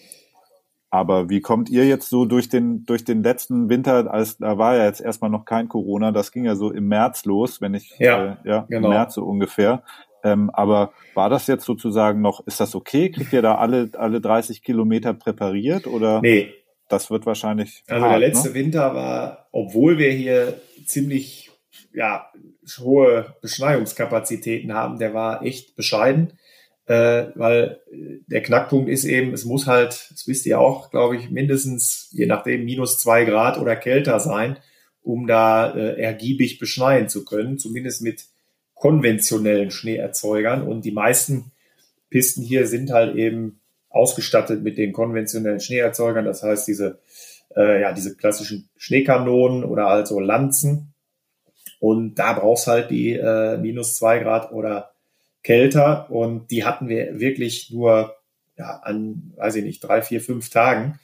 [0.91, 4.13] aber wie kommt ihr jetzt so durch den durch den letzten Winter?
[4.13, 7.25] Als da war ja jetzt erstmal noch kein Corona, das ging ja so im März
[7.25, 8.89] los, wenn ich ja, äh, ja genau.
[8.89, 9.83] im März so ungefähr.
[10.25, 13.11] Ähm, aber war das jetzt sozusagen noch, ist das okay?
[13.11, 16.21] Kriegt ihr da alle, alle 30 Kilometer präpariert oder?
[16.21, 16.53] Nee.
[16.89, 17.83] Das wird wahrscheinlich.
[17.89, 18.55] Also hart, der letzte ne?
[18.55, 21.51] Winter war, obwohl wir hier ziemlich,
[21.93, 22.31] ja,
[22.79, 26.39] hohe Beschneiungskapazitäten haben, der war echt bescheiden,
[26.87, 27.81] äh, weil
[28.27, 32.27] der Knackpunkt ist eben, es muss halt, das wisst ihr auch, glaube ich, mindestens, je
[32.27, 34.59] nachdem, minus zwei Grad oder kälter sein,
[35.03, 38.27] um da äh, ergiebig beschneien zu können, zumindest mit
[38.83, 40.67] konventionellen Schneeerzeugern.
[40.67, 41.53] Und die meisten
[42.11, 46.25] Pisten hier sind halt eben ausgestattet mit den konventionellen Schneeerzeugern.
[46.25, 46.99] Das heißt, diese,
[47.55, 50.95] äh, ja, diese klassischen Schneekanonen oder also Lanzen.
[51.79, 54.91] Und da brauchst halt die äh, minus zwei Grad oder
[55.45, 56.11] kälter.
[56.11, 58.17] Und die hatten wir wirklich nur
[58.59, 60.99] ja, an, weiß ich nicht, drei, vier, fünf Tagen.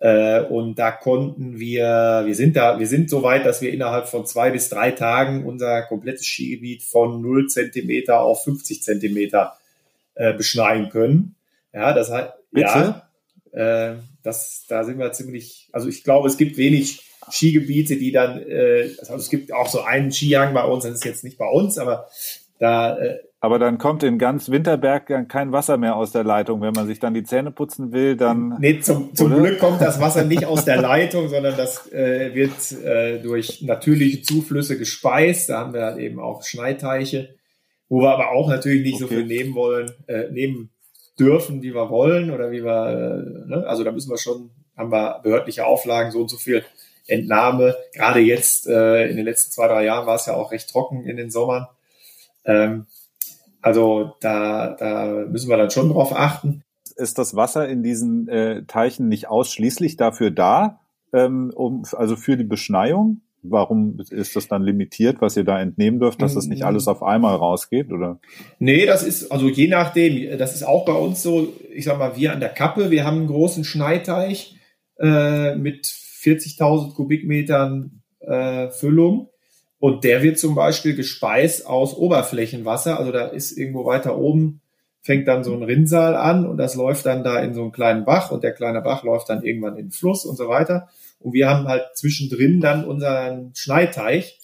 [0.00, 4.08] Äh, und da konnten wir, wir sind da, wir sind so weit, dass wir innerhalb
[4.08, 9.56] von zwei bis drei Tagen unser komplettes Skigebiet von 0 Zentimeter auf 50 Zentimeter
[10.14, 11.36] äh, beschneien können.
[11.72, 13.08] Ja, das heißt, ja,
[13.52, 18.42] äh, das, da sind wir ziemlich, also ich glaube, es gibt wenig Skigebiete, die dann,
[18.42, 21.48] äh, also es gibt auch so einen Skihang bei uns, das ist jetzt nicht bei
[21.48, 22.08] uns, aber
[22.58, 22.98] da.
[22.98, 26.62] Äh, aber dann kommt in ganz Winterberg kein Wasser mehr aus der Leitung.
[26.62, 28.56] Wenn man sich dann die Zähne putzen will, dann.
[28.58, 32.72] Nee, zum, zum Glück kommt das Wasser nicht aus der Leitung, sondern das äh, wird
[32.72, 35.50] äh, durch natürliche Zuflüsse gespeist.
[35.50, 37.34] Da haben wir halt eben auch Schneiteiche,
[37.90, 39.02] wo wir aber auch natürlich nicht okay.
[39.02, 40.70] so viel nehmen wollen, äh, nehmen
[41.20, 43.66] dürfen, wie wir wollen oder wie wir, äh, ne?
[43.66, 46.64] also da müssen wir schon, haben wir behördliche Auflagen, so und so viel
[47.06, 47.76] Entnahme.
[47.92, 51.04] Gerade jetzt äh, in den letzten zwei, drei Jahren war es ja auch recht trocken
[51.04, 51.66] in den Sommern.
[52.46, 52.86] Ähm,
[53.64, 56.62] also da, da müssen wir dann schon drauf achten.
[56.96, 60.80] Ist das Wasser in diesen äh, Teichen nicht ausschließlich dafür da,
[61.14, 63.22] ähm, um, also für die Beschneiung?
[63.42, 66.66] Warum ist das dann limitiert, was ihr da entnehmen dürft, dass das nicht mm.
[66.66, 68.18] alles auf einmal rausgeht, oder?
[68.58, 72.16] Nee, das ist, also je nachdem, das ist auch bei uns so, ich sag mal,
[72.16, 74.56] wir an der Kappe, wir haben einen großen Schneideich
[74.98, 79.28] äh, mit 40.000 Kubikmetern äh, Füllung.
[79.84, 82.98] Und der wird zum Beispiel gespeist aus Oberflächenwasser.
[82.98, 84.62] Also da ist irgendwo weiter oben,
[85.02, 88.06] fängt dann so ein Rinnsal an und das läuft dann da in so einen kleinen
[88.06, 90.88] Bach und der kleine Bach läuft dann irgendwann in den Fluss und so weiter.
[91.20, 94.40] Und wir haben halt zwischendrin dann unseren Schneiteich.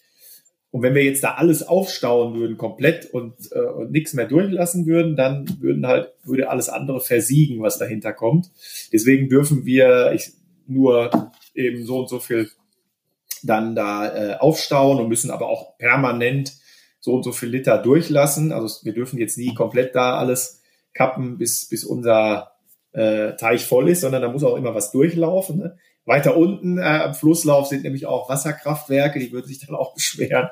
[0.72, 4.85] Und wenn wir jetzt da alles aufstauen würden, komplett und, äh, und nichts mehr durchlassen
[4.85, 8.50] würden, dann würden halt, würde alles andere versiegen, was dahinter kommt.
[8.92, 10.35] Deswegen dürfen wir ich,
[10.66, 12.50] nur eben so und so viel
[13.42, 16.53] dann da äh, aufstauen und müssen aber auch permanent
[17.00, 18.53] so und so viel Liter durchlassen.
[18.53, 20.62] Also wir dürfen jetzt nie komplett da alles
[20.94, 22.53] kappen, bis, bis unser
[22.92, 25.59] äh, Teich voll ist, sondern da muss auch immer was durchlaufen.
[25.59, 25.79] Ne?
[26.05, 30.48] Weiter unten äh, am Flusslauf sind nämlich auch Wasserkraftwerke, die würden sich dann auch beschweren,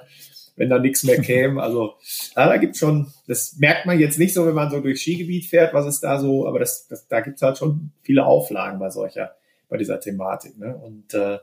[0.57, 1.62] wenn da nichts mehr käme.
[1.68, 1.94] Also
[2.37, 5.46] ja, da gibt schon, das merkt man jetzt nicht so, wenn man so durch Skigebiet
[5.46, 8.79] fährt, was ist da so, aber das, das, da gibt es halt schon viele Auflagen
[8.79, 9.35] bei solcher
[9.68, 10.59] bei dieser Thematik.
[10.59, 10.77] Ne?
[10.77, 11.38] Und äh,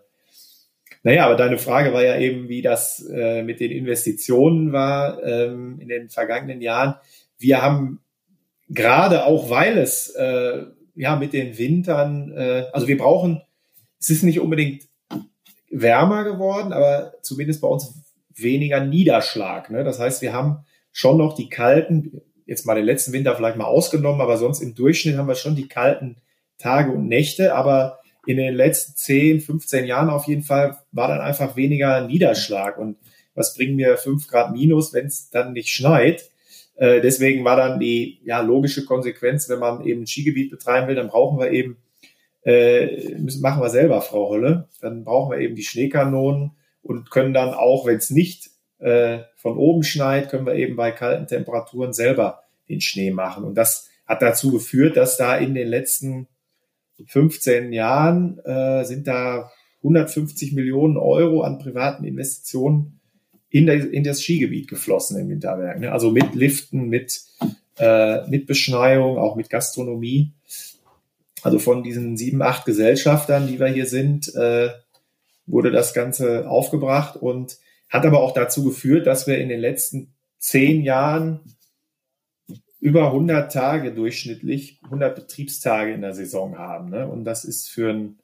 [1.05, 5.79] naja, aber deine Frage war ja eben, wie das äh, mit den Investitionen war ähm,
[5.79, 6.95] in den vergangenen Jahren.
[7.37, 7.99] Wir haben
[8.69, 10.63] gerade auch, weil es äh,
[10.95, 13.43] ja mit den Wintern, äh, also wir brauchen,
[13.99, 14.85] es ist nicht unbedingt
[15.69, 17.93] wärmer geworden, aber zumindest bei uns
[18.33, 19.69] weniger Niederschlag.
[19.69, 19.83] Ne?
[19.83, 23.65] Das heißt, wir haben schon noch die kalten, jetzt mal den letzten Winter vielleicht mal
[23.65, 26.17] ausgenommen, aber sonst im Durchschnitt haben wir schon die kalten
[26.57, 31.21] Tage und Nächte, aber in den letzten 10, 15 Jahren auf jeden Fall war dann
[31.21, 32.77] einfach weniger Niederschlag.
[32.77, 32.97] Und
[33.33, 36.29] was bringen mir 5 Grad minus, wenn es dann nicht schneit?
[36.75, 40.95] Äh, deswegen war dann die ja, logische Konsequenz, wenn man eben ein Skigebiet betreiben will,
[40.95, 41.77] dann brauchen wir eben,
[42.43, 46.51] äh, müssen, machen wir selber, Frau Holle, dann brauchen wir eben die Schneekanonen
[46.83, 50.91] und können dann auch, wenn es nicht äh, von oben schneit, können wir eben bei
[50.91, 53.45] kalten Temperaturen selber den Schnee machen.
[53.45, 56.27] Und das hat dazu geführt, dass da in den letzten
[57.05, 62.99] 15 Jahren äh, sind da 150 Millionen Euro an privaten Investitionen
[63.49, 65.79] in, der, in das Skigebiet geflossen im Winterberg.
[65.79, 65.91] Ne?
[65.91, 67.21] Also mit Liften, mit,
[67.77, 70.33] äh, mit Beschneiung, auch mit Gastronomie.
[71.41, 74.69] Also von diesen sieben, acht Gesellschaftern, die wir hier sind, äh,
[75.45, 77.57] wurde das Ganze aufgebracht und
[77.89, 81.39] hat aber auch dazu geführt, dass wir in den letzten zehn Jahren
[82.85, 86.91] über 100 Tage durchschnittlich, 100 Betriebstage in der Saison haben.
[86.91, 87.07] Ne?
[87.07, 88.19] Und das ist für ein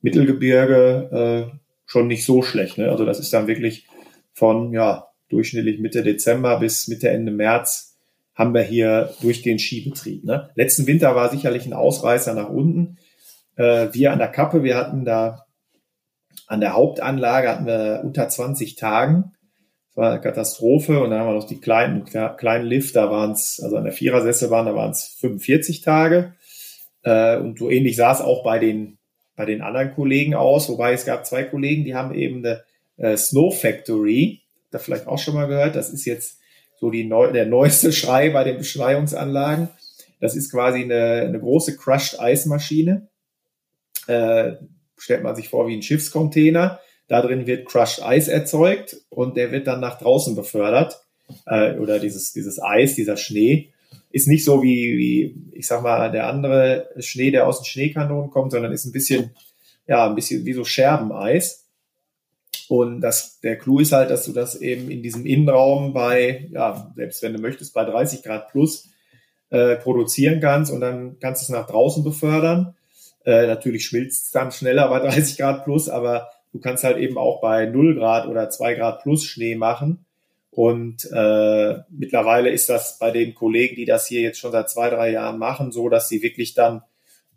[0.00, 2.78] Mittelgebirge äh, schon nicht so schlecht.
[2.78, 2.90] Ne?
[2.90, 3.86] Also das ist dann wirklich
[4.32, 7.98] von ja durchschnittlich Mitte Dezember bis Mitte Ende März
[8.34, 10.24] haben wir hier durchgehend Skibetrieb.
[10.24, 10.48] Ne?
[10.54, 12.96] Letzten Winter war sicherlich ein Ausreißer nach unten.
[13.56, 15.44] Äh, wir an der Kappe, wir hatten da
[16.46, 19.34] an der Hauptanlage hatten wir unter 20 Tagen
[20.00, 20.98] war eine Katastrophe.
[21.00, 23.92] Und dann haben wir noch die kleinen, kleinen Lift, da waren es, also an der
[23.92, 26.34] Vierersessel waren, da waren es 45 Tage.
[27.02, 28.98] Äh, und so ähnlich sah es auch bei den,
[29.36, 32.64] bei den anderen Kollegen aus, wobei es gab zwei Kollegen, die haben eben eine
[32.96, 35.76] äh, Snow Factory, da vielleicht auch schon mal gehört.
[35.76, 36.38] Das ist jetzt
[36.78, 39.68] so die neu, der neueste Schrei bei den Beschneiungsanlagen.
[40.18, 43.08] Das ist quasi eine, eine große Crushed Eismaschine.
[44.06, 44.52] Äh,
[44.96, 49.50] stellt man sich vor wie ein Schiffscontainer da drin wird Crushed Eis erzeugt und der
[49.50, 51.02] wird dann nach draußen befördert.
[51.44, 53.72] Äh, oder dieses, dieses Eis, dieser Schnee.
[54.12, 58.30] Ist nicht so wie, wie, ich sag mal, der andere Schnee, der aus den Schneekanonen
[58.30, 59.34] kommt, sondern ist ein bisschen,
[59.88, 61.66] ja, ein bisschen wie so Scherbeneis.
[62.68, 66.92] Und das, der Clou ist halt, dass du das eben in diesem Innenraum bei, ja,
[66.94, 68.88] selbst wenn du möchtest, bei 30 Grad plus
[69.50, 72.76] äh, produzieren kannst und dann kannst du es nach draußen befördern.
[73.24, 77.16] Äh, natürlich schmilzt es dann schneller bei 30 Grad plus, aber Du kannst halt eben
[77.16, 80.04] auch bei 0 Grad oder 2 Grad plus Schnee machen.
[80.50, 84.90] Und äh, mittlerweile ist das bei den Kollegen, die das hier jetzt schon seit zwei,
[84.90, 86.82] drei Jahren machen, so, dass sie wirklich dann,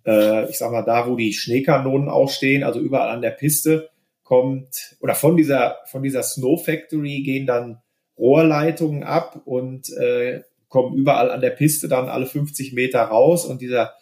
[0.06, 3.90] äh, ich sag mal, da, wo die Schneekanonen auch stehen, also überall an der Piste,
[4.24, 7.82] kommt, oder von dieser, von dieser Snow Factory gehen dann
[8.18, 13.62] Rohrleitungen ab und äh, kommen überall an der Piste dann alle 50 Meter raus und
[13.62, 13.94] dieser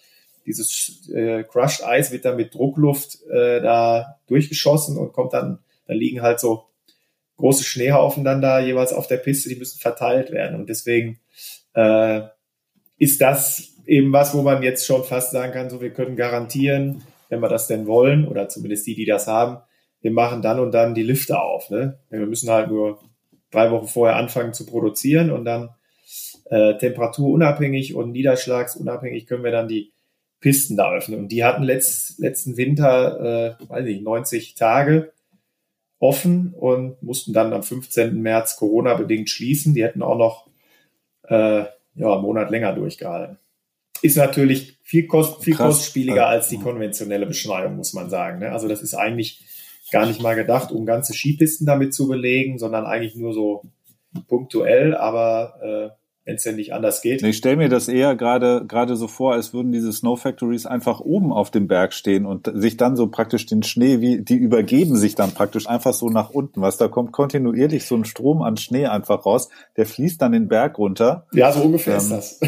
[0.45, 5.93] dieses äh, Crushed Eis wird dann mit Druckluft äh, da durchgeschossen und kommt dann, da
[5.93, 6.65] liegen halt so
[7.37, 10.59] große Schneehaufen dann da jeweils auf der Piste, die müssen verteilt werden.
[10.59, 11.19] Und deswegen
[11.73, 12.21] äh,
[12.97, 17.03] ist das eben was, wo man jetzt schon fast sagen kann, so wir können garantieren,
[17.29, 19.57] wenn wir das denn wollen, oder zumindest die, die das haben,
[20.01, 21.69] wir machen dann und dann die Lifte auf.
[21.69, 21.99] Ne?
[22.09, 22.99] Wir müssen halt nur
[23.51, 25.69] drei Wochen vorher anfangen zu produzieren und dann
[26.49, 29.93] äh, temperaturunabhängig und niederschlagsunabhängig können wir dann die
[30.41, 31.19] Pisten da öffnen.
[31.19, 35.13] Und die hatten letzt, letzten Winter, äh, weiß ich, 90 Tage
[35.99, 38.21] offen und mussten dann am 15.
[38.21, 39.75] März Corona-bedingt schließen.
[39.75, 40.47] Die hätten auch noch
[41.29, 43.37] äh, ja, einen Monat länger durchgehalten.
[44.01, 48.39] Ist natürlich viel, kost, viel kostspieliger als die konventionelle Beschneiung, muss man sagen.
[48.39, 48.51] Ne?
[48.51, 49.45] Also das ist eigentlich
[49.91, 53.63] gar nicht mal gedacht, um ganze Skipisten damit zu belegen, sondern eigentlich nur so
[54.27, 56.00] punktuell, aber äh,
[56.31, 57.21] wenn es denn nicht anders geht.
[57.23, 61.01] Ich stelle mir das eher gerade gerade so vor, als würden diese Snow Factories einfach
[61.01, 64.95] oben auf dem Berg stehen und sich dann so praktisch den Schnee, wie die übergeben
[64.95, 66.61] sich dann praktisch einfach so nach unten.
[66.61, 70.47] Was da kommt kontinuierlich so ein Strom an Schnee einfach raus, der fließt dann den
[70.47, 71.27] Berg runter.
[71.33, 72.39] Ja, so ungefähr ähm, ist das.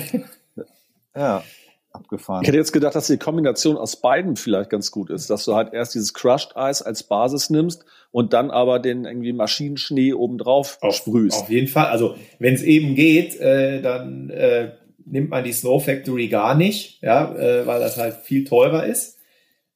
[1.16, 1.44] ja
[1.92, 2.42] abgefahren.
[2.42, 5.54] Ich hätte jetzt gedacht, dass die Kombination aus beiden vielleicht ganz gut ist, dass du
[5.54, 10.78] halt erst dieses Crushed Eis als Basis nimmst und dann aber den irgendwie Maschinenschnee obendrauf
[10.82, 11.42] auf, sprühst.
[11.42, 11.88] Auf jeden Fall.
[11.88, 14.74] Also wenn es eben geht, äh, dann äh,
[15.04, 19.18] nimmt man die Snow Factory gar nicht, ja, äh, weil das halt viel teurer ist.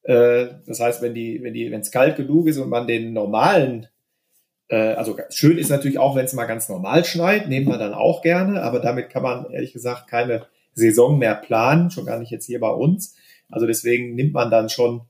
[0.03, 3.11] Äh, das heißt, wenn die, wenn die, wenn es kalt genug ist und man den
[3.11, 3.87] normalen
[4.67, 7.95] äh, also schön ist natürlich auch, wenn es mal ganz normal schneit, nehmen wir dann
[7.95, 12.29] auch gerne, aber damit kann man ehrlich gesagt keine Saison mehr planen, schon gar nicht
[12.29, 13.15] jetzt hier bei uns.
[13.49, 15.01] Also deswegen nimmt man dann schon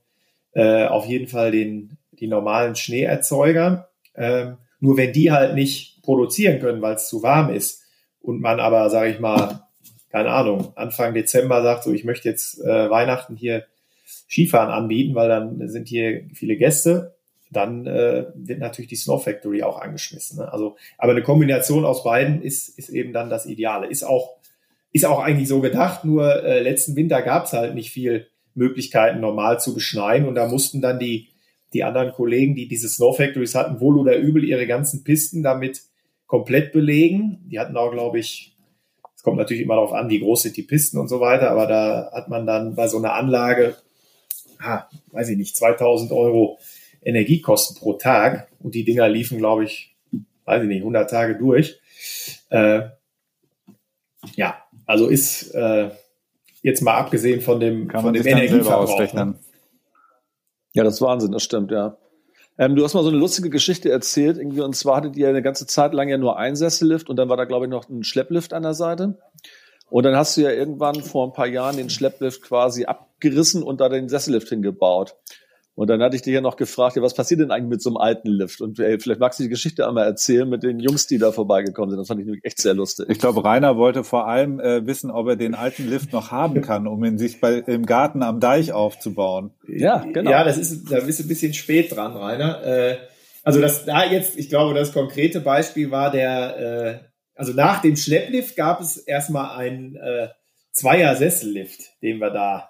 [0.52, 3.88] äh, auf jeden Fall den, die normalen Schneeerzeuger.
[4.14, 7.82] Ähm, nur wenn die halt nicht produzieren können, weil es zu warm ist
[8.20, 9.68] und man aber, sage ich mal,
[10.10, 13.64] keine Ahnung, Anfang Dezember sagt, so ich möchte jetzt äh, Weihnachten hier
[14.06, 17.14] Skifahren anbieten, weil dann sind hier viele Gäste,
[17.50, 20.38] dann äh, wird natürlich die Snow Factory auch angeschmissen.
[20.38, 20.52] Ne?
[20.52, 23.86] Also, aber eine Kombination aus beiden ist, ist eben dann das Ideale.
[23.86, 24.38] Ist auch
[24.92, 29.20] ist auch eigentlich so gedacht, nur äh, letzten Winter gab es halt nicht viel Möglichkeiten,
[29.20, 30.26] normal zu beschneien.
[30.26, 31.27] Und da mussten dann die,
[31.72, 35.82] die anderen Kollegen, die diese Snow Factories hatten, wohl oder übel ihre ganzen Pisten damit
[36.26, 37.40] komplett belegen.
[37.50, 38.56] Die hatten auch, glaube ich,
[39.14, 41.66] es kommt natürlich immer darauf an, wie groß sind die Pisten und so weiter, aber
[41.66, 43.76] da hat man dann bei so einer Anlage,
[44.60, 46.58] ah, weiß ich nicht, 2000 Euro
[47.02, 49.96] Energiekosten pro Tag und die Dinger liefen, glaube ich,
[50.44, 51.80] weiß ich nicht, 100 Tage durch.
[52.50, 52.82] Äh,
[54.36, 55.90] ja, also ist äh,
[56.62, 59.34] jetzt mal abgesehen von dem, Kann von dem Energieverbrauch.
[60.78, 61.96] Ja, das ist Wahnsinn, das stimmt, ja.
[62.56, 65.42] Ähm, du hast mal so eine lustige Geschichte erzählt, irgendwie, und zwar hattet ihr eine
[65.42, 68.04] ganze Zeit lang ja nur ein Sessellift und dann war da, glaube ich, noch ein
[68.04, 69.18] Schlepplift an der Seite.
[69.90, 73.80] Und dann hast du ja irgendwann vor ein paar Jahren den Schlepplift quasi abgerissen und
[73.80, 75.16] da den Sessellift hingebaut.
[75.78, 77.90] Und dann hatte ich dich ja noch gefragt, ja, was passiert denn eigentlich mit so
[77.90, 78.60] einem alten Lift?
[78.60, 81.90] Und ey, vielleicht magst du die Geschichte einmal erzählen mit den Jungs, die da vorbeigekommen
[81.90, 82.00] sind.
[82.00, 83.06] Das fand ich nämlich echt sehr lustig.
[83.10, 86.62] Ich glaube, Rainer wollte vor allem äh, wissen, ob er den alten Lift noch haben
[86.62, 89.52] kann, um ihn sich bei, im Garten am Deich aufzubauen.
[89.68, 90.28] Ja, genau.
[90.28, 92.60] Ja, das ist, da bist du ein bisschen spät dran, Rainer.
[92.64, 92.96] Äh,
[93.44, 97.94] also das da jetzt, ich glaube, das konkrete Beispiel war der, äh, also nach dem
[97.94, 100.26] Schlepplift gab es erstmal einen äh,
[100.72, 102.68] Zweier-Sessellift, den wir da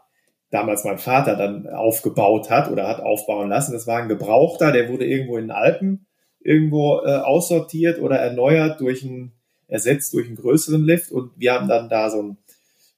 [0.51, 3.73] damals mein Vater dann aufgebaut hat oder hat aufbauen lassen.
[3.73, 6.07] Das war ein Gebrauchter, der wurde irgendwo in den Alpen
[6.41, 9.33] irgendwo äh, aussortiert oder erneuert durch einen,
[9.67, 12.39] ersetzt durch einen größeren Lift und wir haben dann da so einen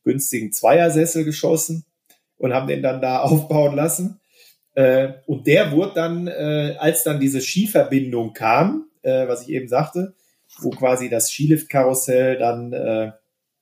[0.05, 1.85] günstigen Zweiersessel geschossen
[2.37, 4.21] und haben den dann da aufbauen lassen.
[4.75, 9.69] Äh, und der wurde dann, äh, als dann diese Skiverbindung kam, äh, was ich eben
[9.69, 10.15] sagte,
[10.61, 13.13] wo quasi das Skiliftkarussell dann äh,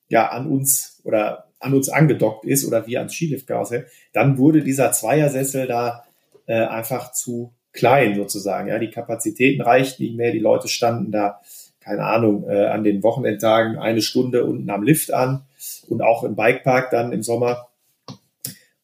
[0.08, 4.92] ja an uns oder an uns angedockt ist oder wir ans Skiliftkarussell, dann wurde dieser
[4.92, 6.04] Zweiersessel da
[6.46, 8.68] äh, einfach zu klein sozusagen.
[8.68, 11.40] Ja, die Kapazitäten reichten nicht mehr, die Leute standen da,
[11.80, 15.42] keine Ahnung, äh, an den Wochenendtagen eine Stunde unten am Lift an
[15.88, 17.68] und auch im Bikepark dann im Sommer.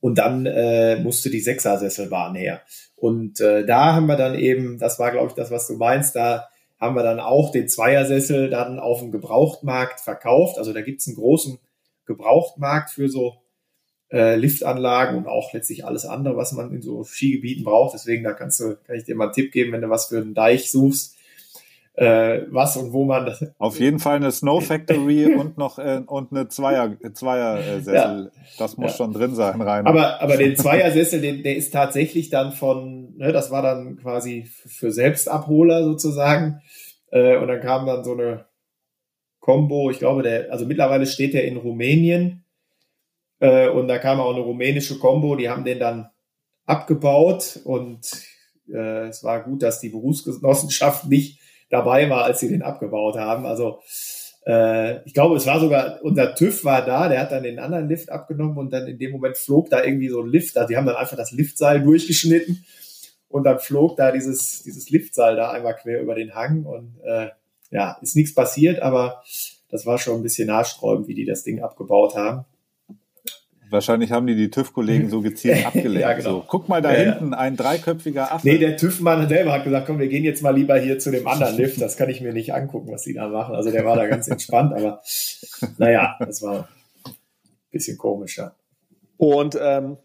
[0.00, 2.60] Und dann äh, musste die Sechsersesselbahn her.
[2.96, 6.14] Und äh, da haben wir dann eben, das war, glaube ich, das, was du meinst,
[6.14, 6.48] da
[6.78, 10.58] haben wir dann auch den Zweiersessel dann auf dem Gebrauchtmarkt verkauft.
[10.58, 11.58] Also da gibt's einen großen
[12.06, 13.36] Gebrauchtmarkt für so
[14.10, 17.94] äh, Liftanlagen und auch letztlich alles andere, was man in so Skigebieten braucht.
[17.94, 20.18] Deswegen, da kannst du, kann ich dir mal einen Tipp geben, wenn du was für
[20.18, 21.16] einen Deich suchst.
[21.96, 23.44] äh, was und wo man das.
[23.58, 27.94] Auf jeden Fall eine Snow Factory und noch äh, und eine Zweier Zweiersessel.
[27.94, 28.40] Ja.
[28.58, 28.96] Das muss ja.
[28.96, 29.86] schon drin sein, rein.
[29.86, 34.44] Aber aber den Zweiersessel, den, der ist tatsächlich dann von, ne, das war dann quasi
[34.44, 36.60] für Selbstabholer sozusagen.
[37.10, 38.46] Äh, und dann kam dann so eine
[39.44, 39.90] Combo.
[39.90, 42.44] Ich glaube, der, also mittlerweile steht der in Rumänien.
[43.40, 45.36] Äh, und da kam auch eine rumänische Combo.
[45.36, 46.08] Die haben den dann
[46.64, 48.08] abgebaut und
[48.72, 53.44] äh, es war gut, dass die Berufsgenossenschaft nicht dabei war, als sie den abgebaut haben.
[53.44, 53.80] Also
[54.46, 57.86] äh, ich glaube, es war sogar, unser TÜV war da, der hat dann den anderen
[57.86, 60.56] Lift abgenommen und dann in dem Moment flog da irgendwie so ein Lift.
[60.56, 62.64] Also die haben dann einfach das Liftseil durchgeschnitten
[63.28, 67.28] und dann flog da dieses, dieses Liftseil da einmal quer über den Hang und äh,
[67.74, 69.22] ja, ist nichts passiert, aber
[69.68, 72.44] das war schon ein bisschen nachsträubend, wie die das Ding abgebaut haben.
[73.68, 76.00] Wahrscheinlich haben die die TÜV-Kollegen so gezielt abgelenkt.
[76.00, 76.30] ja, genau.
[76.30, 77.38] so, guck mal da ja, hinten, ja.
[77.38, 78.46] ein dreiköpfiger Affe.
[78.46, 81.26] Nee, der TÜV-Mann selber hat gesagt, komm, wir gehen jetzt mal lieber hier zu dem
[81.26, 81.80] anderen Lift.
[81.80, 83.56] Das kann ich mir nicht angucken, was die da machen.
[83.56, 85.02] Also der war da ganz entspannt, aber
[85.78, 86.68] naja, das war
[87.04, 87.14] ein
[87.72, 88.54] bisschen komisch, ja.
[89.16, 89.96] Und ähm,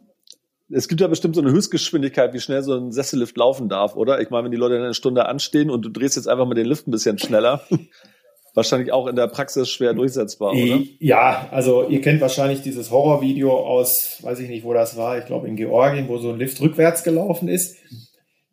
[0.72, 4.22] es gibt ja bestimmt so eine Höchstgeschwindigkeit, wie schnell so ein Sessellift laufen darf, oder?
[4.22, 6.66] Ich meine, wenn die Leute eine Stunde anstehen und du drehst jetzt einfach mal den
[6.66, 7.62] Lift ein bisschen schneller,
[8.54, 10.82] wahrscheinlich auch in der Praxis schwer durchsetzbar, oder?
[11.00, 15.26] Ja, also ihr kennt wahrscheinlich dieses Horrorvideo aus, weiß ich nicht, wo das war, ich
[15.26, 17.78] glaube in Georgien, wo so ein Lift rückwärts gelaufen ist.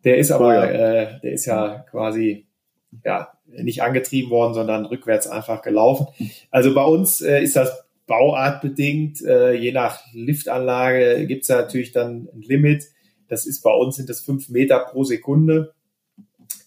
[0.04, 0.64] Der ist aber, oh ja.
[0.64, 2.46] äh, der ist ja quasi
[3.04, 6.06] ja nicht angetrieben worden, sondern rückwärts einfach gelaufen.
[6.50, 11.92] Also bei uns äh, ist das bauartbedingt, äh, je nach Liftanlage gibt es ja natürlich
[11.92, 12.84] dann ein Limit.
[13.28, 15.74] Das ist bei uns sind das fünf Meter pro Sekunde,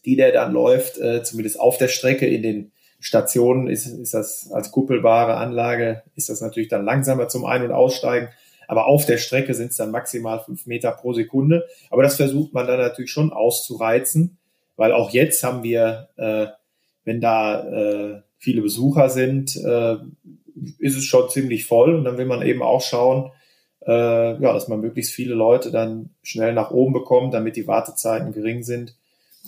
[0.06, 4.52] die der dann läuft, äh, zumindest auf der Strecke in den Stationen ist, ist das
[4.52, 8.30] als kuppelbare Anlage, ist das natürlich dann langsamer zum Ein- und Aussteigen.
[8.68, 11.66] Aber auf der Strecke sind es dann maximal fünf Meter pro Sekunde.
[11.90, 14.38] Aber das versucht man dann natürlich schon auszureizen,
[14.76, 16.48] weil auch jetzt haben wir, äh,
[17.04, 19.96] wenn da äh, viele Besucher sind, äh,
[20.80, 21.96] ist es schon ziemlich voll.
[21.96, 23.32] Und dann will man eben auch schauen,
[23.86, 23.92] äh,
[24.42, 28.64] ja, dass man möglichst viele Leute dann schnell nach oben bekommt, damit die Wartezeiten gering
[28.64, 28.96] sind.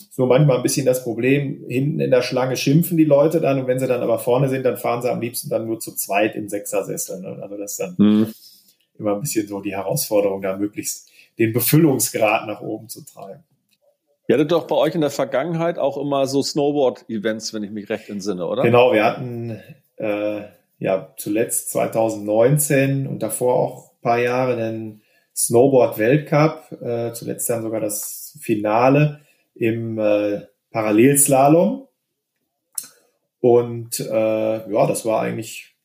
[0.10, 3.68] So manchmal ein bisschen das Problem, hinten in der Schlange schimpfen die Leute dann und
[3.68, 6.36] wenn sie dann aber vorne sind, dann fahren sie am liebsten dann nur zu zweit
[6.36, 7.22] im Sechsersessel.
[7.22, 7.40] Ne?
[7.42, 8.34] Also das ist dann mhm.
[8.98, 13.44] immer ein bisschen so die Herausforderung, da möglichst den Befüllungsgrad nach oben zu treiben.
[14.28, 17.90] Ihr hattet doch bei euch in der Vergangenheit auch immer so Snowboard-Events, wenn ich mich
[17.90, 18.64] recht entsinne, oder?
[18.64, 19.60] Genau, wir hatten
[19.98, 20.44] äh,
[20.82, 25.04] ja zuletzt 2019 und davor auch ein paar Jahre den
[25.36, 29.22] Snowboard-Weltcup, äh, zuletzt dann sogar das Finale
[29.54, 31.88] im äh, Parallelslalom.
[33.40, 35.76] Und äh, ja, das war eigentlich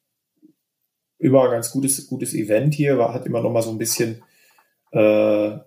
[1.19, 4.23] immer ein ganz gutes, gutes Event hier, war, hat immer noch mal so ein bisschen
[4.93, 5.59] äh,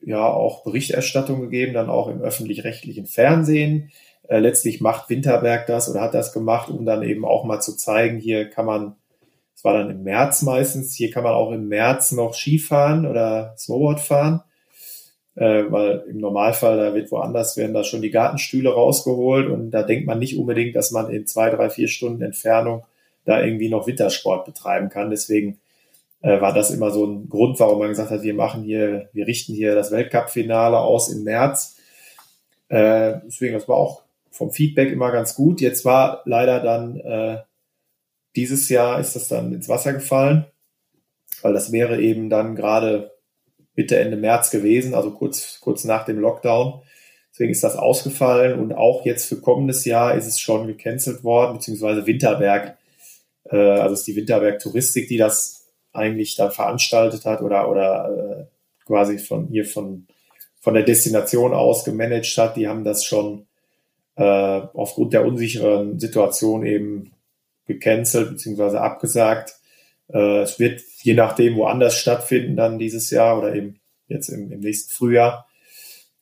[0.00, 3.90] ja auch Berichterstattung gegeben, dann auch im öffentlich-rechtlichen Fernsehen.
[4.28, 7.76] Äh, letztlich macht Winterberg das oder hat das gemacht, um dann eben auch mal zu
[7.76, 8.94] zeigen, hier kann man,
[9.56, 13.54] es war dann im März meistens, hier kann man auch im März noch Skifahren oder
[13.56, 14.42] Snowboard fahren,
[15.34, 19.82] äh, weil im Normalfall, da wird woanders, werden da schon die Gartenstühle rausgeholt und da
[19.82, 22.84] denkt man nicht unbedingt, dass man in zwei, drei, vier Stunden Entfernung
[23.24, 25.08] da irgendwie noch Wintersport betreiben kann.
[25.08, 25.58] Deswegen
[26.20, 29.26] äh, war das immer so ein Grund, warum man gesagt hat, wir machen hier, wir
[29.26, 31.76] richten hier das Weltcup-Finale aus im März.
[32.68, 34.02] Äh, deswegen, das war auch
[34.38, 35.60] vom Feedback immer ganz gut.
[35.60, 37.38] Jetzt war leider dann äh,
[38.36, 40.46] dieses Jahr ist das dann ins Wasser gefallen,
[41.42, 43.10] weil das wäre eben dann gerade
[43.74, 46.82] Mitte, Ende März gewesen, also kurz, kurz nach dem Lockdown.
[47.32, 51.54] Deswegen ist das ausgefallen und auch jetzt für kommendes Jahr ist es schon gecancelt worden,
[51.54, 52.78] beziehungsweise Winterberg,
[53.50, 58.84] äh, also ist die Winterberg Touristik, die das eigentlich da veranstaltet hat oder, oder äh,
[58.86, 60.06] quasi von hier von,
[60.60, 62.56] von der Destination aus gemanagt hat.
[62.56, 63.47] Die haben das schon
[64.18, 67.12] äh, aufgrund der unsicheren Situation eben
[67.66, 68.78] gecancelt bzw.
[68.78, 69.54] abgesagt.
[70.12, 74.58] Äh, es wird je nachdem woanders stattfinden dann dieses Jahr oder eben jetzt im, im
[74.60, 75.46] nächsten Frühjahr.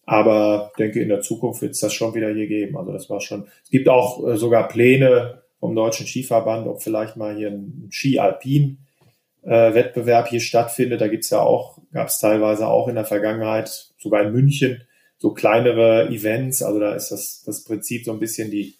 [0.05, 2.76] Aber denke, in der Zukunft wird es das schon wieder hier geben.
[2.76, 3.49] Also das war schon.
[3.64, 10.26] Es gibt auch äh, sogar Pläne vom Deutschen Skiverband, ob vielleicht mal hier ein Ski-Alpin-Wettbewerb
[10.26, 11.01] äh, hier stattfindet.
[11.01, 14.82] Da gibt's ja auch, gab es teilweise auch in der Vergangenheit, sogar in München,
[15.19, 16.62] so kleinere Events.
[16.62, 18.77] Also da ist das, das Prinzip so ein bisschen die,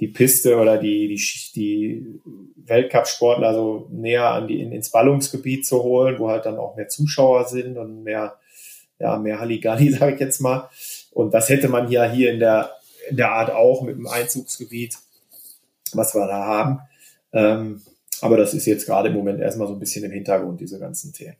[0.00, 2.20] die Piste oder die, die, die
[2.56, 6.88] Weltcup-Sportler so näher an die, in, ins Ballungsgebiet zu holen, wo halt dann auch mehr
[6.88, 8.38] Zuschauer sind und mehr,
[8.98, 10.68] ja, mehr Halligalli, sage ich jetzt mal.
[11.12, 12.72] Und das hätte man ja hier in der,
[13.08, 14.98] in der Art auch mit dem Einzugsgebiet,
[15.92, 16.80] was wir da haben.
[17.32, 17.82] Ähm,
[18.20, 21.12] aber das ist jetzt gerade im Moment erstmal so ein bisschen im Hintergrund, diese ganzen
[21.12, 21.36] Themen.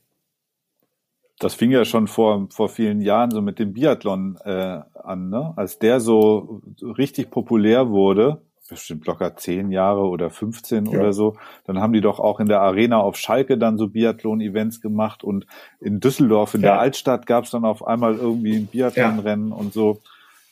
[1.39, 5.53] Das fing ja schon vor, vor vielen Jahren so mit dem Biathlon äh, an, ne?
[5.55, 10.99] Als der so richtig populär wurde, bestimmt locker zehn Jahre oder 15 ja.
[10.99, 14.81] oder so, dann haben die doch auch in der Arena auf Schalke dann so Biathlon-Events
[14.81, 15.45] gemacht und
[15.79, 16.71] in Düsseldorf in ja.
[16.71, 19.55] der Altstadt gab es dann auf einmal irgendwie ein Biathlonrennen ja.
[19.55, 20.01] und so.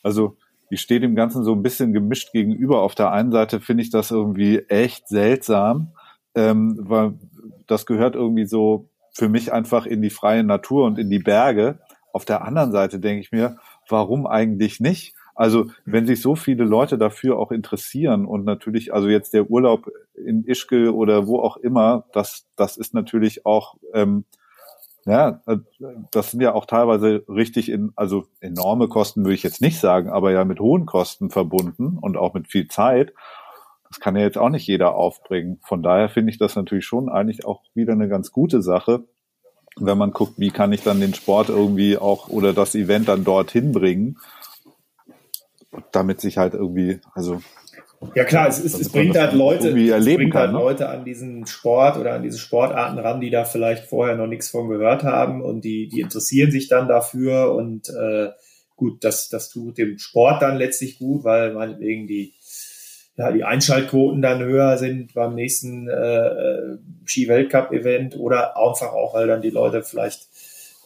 [0.03, 0.37] Also
[0.69, 2.81] ich stehe dem Ganzen so ein bisschen gemischt gegenüber.
[2.81, 5.93] Auf der einen Seite finde ich das irgendwie echt seltsam,
[6.35, 7.13] ähm, weil
[7.67, 11.79] das gehört irgendwie so für mich einfach in die freie Natur und in die Berge.
[12.11, 13.57] Auf der anderen Seite denke ich mir,
[13.87, 15.15] warum eigentlich nicht?
[15.35, 19.89] Also wenn sich so viele Leute dafür auch interessieren und natürlich, also jetzt der Urlaub
[20.15, 24.25] in Ischgl oder wo auch immer, das, das ist natürlich auch, ähm,
[25.05, 25.41] ja,
[26.11, 30.09] das sind ja auch teilweise richtig in, also enorme Kosten würde ich jetzt nicht sagen,
[30.09, 33.13] aber ja mit hohen Kosten verbunden und auch mit viel Zeit.
[33.93, 35.59] Das kann ja jetzt auch nicht jeder aufbringen.
[35.61, 39.03] Von daher finde ich das natürlich schon eigentlich auch wieder eine ganz gute Sache,
[39.77, 43.23] wenn man guckt, wie kann ich dann den Sport irgendwie auch oder das Event dann
[43.23, 44.17] dorthin bringen
[45.91, 47.41] damit sich halt irgendwie, also
[48.15, 49.73] ja klar, es, ist, es bringt halt Leute, es
[50.05, 50.59] bringt halt kann, ne?
[50.59, 54.49] Leute an diesen Sport oder an diese Sportarten ran, die da vielleicht vorher noch nichts
[54.49, 58.29] von gehört haben und die, die interessieren sich dann dafür und äh,
[58.75, 62.33] gut, das, das tut dem Sport dann letztlich gut, weil meinetwegen die,
[63.15, 69.41] ja, die Einschaltquoten dann höher sind beim nächsten äh, Ski-Weltcup-Event oder einfach auch, weil dann
[69.41, 70.27] die Leute vielleicht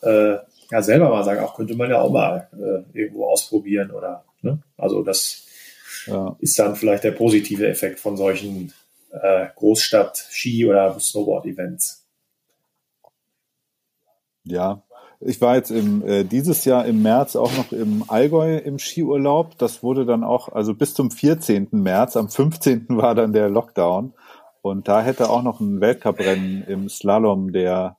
[0.01, 0.37] äh,
[0.69, 4.61] ja selber mal sagen, auch könnte man ja auch mal äh, irgendwo ausprobieren oder Ne?
[4.77, 5.45] Also das
[6.05, 6.35] ja.
[6.39, 8.73] ist dann vielleicht der positive Effekt von solchen
[9.11, 12.05] äh, Großstadt-Ski- oder Snowboard-Events.
[14.43, 14.81] Ja,
[15.19, 19.57] ich war jetzt im, äh, dieses Jahr im März auch noch im Allgäu im Skiurlaub.
[19.57, 21.69] Das wurde dann auch, also bis zum 14.
[21.71, 22.85] März, am 15.
[22.89, 24.13] war dann der Lockdown.
[24.61, 27.97] Und da hätte auch noch ein Weltcuprennen im Slalom der,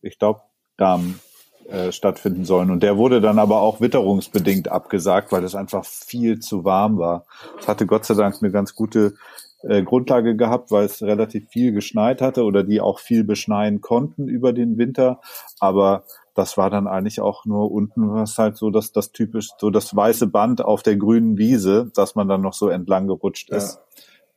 [0.00, 0.40] ich glaube,
[0.76, 1.20] Damen
[1.68, 2.70] äh, stattfinden sollen.
[2.70, 7.26] Und der wurde dann aber auch witterungsbedingt abgesagt, weil es einfach viel zu warm war.
[7.60, 9.14] Es hatte Gott sei Dank eine ganz gute
[9.62, 14.28] äh, Grundlage gehabt, weil es relativ viel geschneit hatte oder die auch viel beschneien konnten
[14.28, 15.20] über den Winter.
[15.58, 16.04] Aber
[16.34, 19.94] das war dann eigentlich auch nur unten was halt so dass das typisch so das
[19.94, 23.80] weiße Band auf der grünen Wiese, dass man dann noch so entlang gerutscht ist.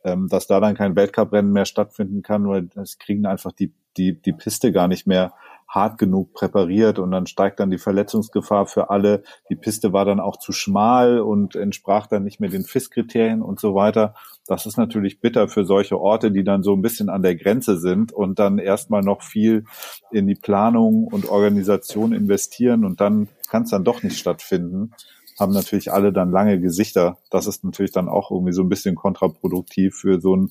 [0.04, 0.14] Ja.
[0.14, 4.20] Ähm, dass da dann kein Weltcuprennen mehr stattfinden kann, weil das kriegen einfach die die
[4.20, 5.34] die Piste gar nicht mehr
[5.72, 9.24] hart genug präpariert und dann steigt dann die Verletzungsgefahr für alle.
[9.50, 13.60] Die Piste war dann auch zu schmal und entsprach dann nicht mehr den FIS-Kriterien und
[13.60, 14.14] so weiter.
[14.48, 17.78] Das ist natürlich bitter für solche Orte, die dann so ein bisschen an der Grenze
[17.78, 19.64] sind und dann erstmal noch viel
[20.12, 24.92] in die Planung und Organisation investieren und dann kann es dann doch nicht stattfinden
[25.40, 27.18] haben natürlich alle dann lange Gesichter.
[27.32, 30.50] Das ist natürlich dann auch irgendwie so ein bisschen kontraproduktiv für so ein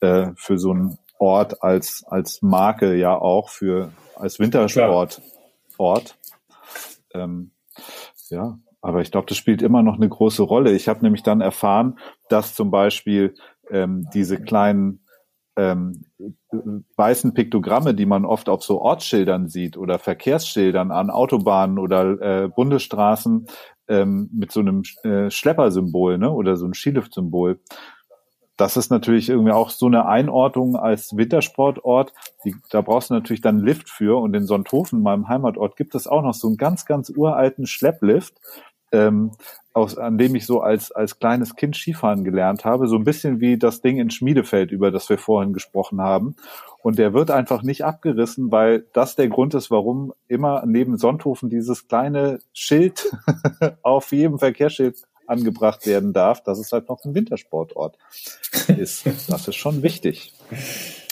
[0.00, 6.18] äh, für so ein Ort als als Marke ja auch für als Wintersportort.
[7.14, 7.50] Ähm,
[8.28, 10.72] ja, aber ich glaube, das spielt immer noch eine große Rolle.
[10.72, 11.98] Ich habe nämlich dann erfahren,
[12.28, 13.34] dass zum Beispiel
[13.70, 15.06] ähm, diese kleinen
[15.56, 16.04] ähm,
[16.96, 22.48] weißen Piktogramme, die man oft auf so Ortsschildern sieht oder Verkehrsschildern an Autobahnen oder äh,
[22.48, 23.46] Bundesstraßen
[23.88, 27.60] ähm, mit so einem äh, Schleppersymbol ne, oder so ein Skiliftsymbol,
[28.56, 32.14] das ist natürlich irgendwie auch so eine Einordnung als Wintersportort.
[32.44, 34.20] Die, da brauchst du natürlich dann Lift für.
[34.20, 38.34] Und in Sonthofen, meinem Heimatort, gibt es auch noch so einen ganz, ganz uralten Schlepplift,
[38.92, 39.32] ähm,
[39.74, 42.88] aus, an dem ich so als, als kleines Kind Skifahren gelernt habe.
[42.88, 46.36] So ein bisschen wie das Ding in Schmiedefeld, über das wir vorhin gesprochen haben.
[46.82, 51.50] Und der wird einfach nicht abgerissen, weil das der Grund ist, warum immer neben Sonthofen
[51.50, 53.12] dieses kleine Schild
[53.82, 54.96] auf jedem Verkehrsschild
[55.28, 57.98] angebracht werden darf, dass es halt noch ein Wintersportort
[58.68, 59.06] ist.
[59.28, 60.32] Das ist schon wichtig.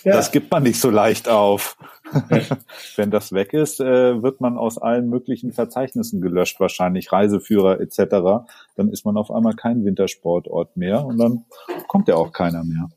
[0.04, 0.16] Ja.
[0.16, 1.76] Das gibt man nicht so leicht auf.
[2.96, 8.46] Wenn das weg ist, äh, wird man aus allen möglichen Verzeichnissen gelöscht, wahrscheinlich Reiseführer etc.
[8.76, 11.44] Dann ist man auf einmal kein Wintersportort mehr und dann
[11.88, 12.90] kommt ja auch keiner mehr.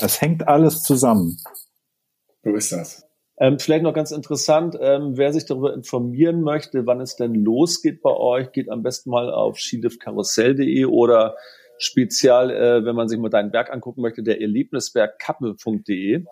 [0.00, 1.38] Es hängt alles zusammen.
[2.42, 3.07] So ist das.
[3.40, 8.02] Ähm, vielleicht noch ganz interessant, ähm, wer sich darüber informieren möchte, wann es denn losgeht
[8.02, 11.36] bei euch, geht am besten mal auf skiliftkarussell.de oder
[11.78, 16.24] speziell, äh, wenn man sich mal deinen Berg angucken möchte, der Erlebnisberg kappe.de,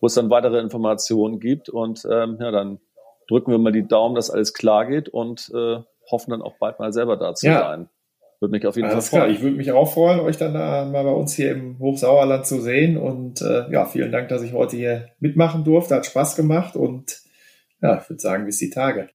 [0.00, 1.68] wo es dann weitere Informationen gibt.
[1.68, 2.80] Und ähm, ja, dann
[3.28, 5.80] drücken wir mal die Daumen, dass alles klar geht und äh,
[6.10, 7.60] hoffen dann auch bald mal selber da zu ja.
[7.60, 7.90] sein.
[8.40, 9.30] Würde mich auf jeden Alles Fall freuen.
[9.30, 9.36] Klar.
[9.36, 12.60] Ich würde mich auch freuen, euch dann da mal bei uns hier im Hochsauerland zu
[12.60, 12.96] sehen.
[12.96, 15.96] Und äh, ja, vielen Dank, dass ich heute hier mitmachen durfte.
[15.96, 17.20] Hat Spaß gemacht und
[17.82, 19.08] ja, ich würde sagen, bis die Tage.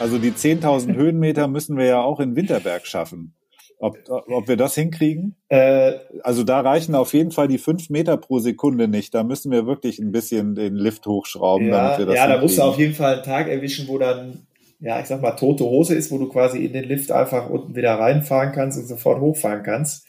[0.00, 3.34] Also die 10.000 Höhenmeter müssen wir ja auch in Winterberg schaffen.
[3.80, 5.36] Ob, ob wir das hinkriegen?
[5.48, 9.14] Äh, also da reichen auf jeden Fall die fünf Meter pro Sekunde nicht.
[9.14, 12.40] Da müssen wir wirklich ein bisschen den Lift hochschrauben, ja, damit wir das Ja, da
[12.40, 14.46] musst du auf jeden Fall einen Tag erwischen, wo dann,
[14.80, 17.76] ja, ich sag mal, tote Hose ist, wo du quasi in den Lift einfach unten
[17.76, 20.06] wieder reinfahren kannst und sofort hochfahren kannst.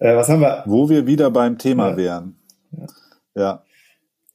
[0.00, 0.64] Äh, was haben wir?
[0.66, 1.96] Wo wir wieder beim Thema ja.
[1.96, 2.36] wären.
[2.72, 2.86] Ja.
[3.36, 3.62] ja.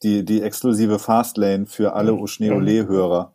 [0.03, 3.33] Die, die exklusive Fastlane für alle Oschneole-Hörer.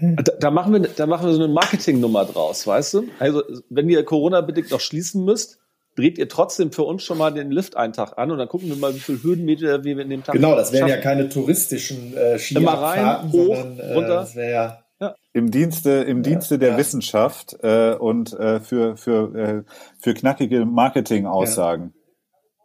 [0.00, 3.04] Da, da, machen wir, da machen wir so eine Marketingnummer draus, weißt du?
[3.18, 5.60] Also, wenn ihr Corona-bedingt noch schließen müsst,
[5.94, 8.68] dreht ihr trotzdem für uns schon mal den Lift einen Tag an und dann gucken
[8.68, 12.16] wir mal, wie viele Höhenmeter wir in dem Tag Genau, das wären ja keine touristischen
[12.16, 14.14] äh, Skiabfahrten, hoch, sondern äh, runter.
[14.14, 15.14] das wäre ja ja.
[15.32, 16.78] Im Dienste, im Dienste ja, der ja.
[16.78, 19.62] Wissenschaft äh, und äh, für, für, äh,
[20.00, 21.94] für knackige Marketing-Aussagen.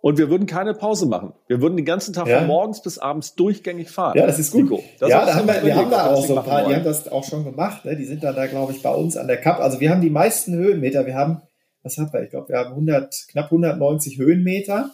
[0.03, 1.31] Und wir würden keine Pause machen.
[1.47, 4.17] Wir würden den ganzen Tag von morgens bis abends durchgängig fahren.
[4.17, 4.63] Ja, das ist gut.
[4.63, 6.83] Nico, das ja, da haben wir, wir haben da auch so ein paar, die haben
[6.83, 7.85] das auch schon gemacht.
[7.85, 7.95] Ne?
[7.95, 9.61] Die sind dann da, glaube ich, bei uns an der Cup.
[9.61, 11.05] Also wir haben die meisten Höhenmeter.
[11.05, 11.41] Wir haben,
[11.83, 12.21] was haben wir?
[12.21, 14.91] Ich glaube, wir haben 100, knapp 190 Höhenmeter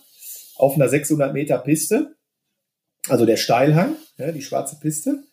[0.58, 2.14] auf einer 600 Meter Piste.
[3.08, 5.24] Also der Steilhang, ja, die schwarze Piste.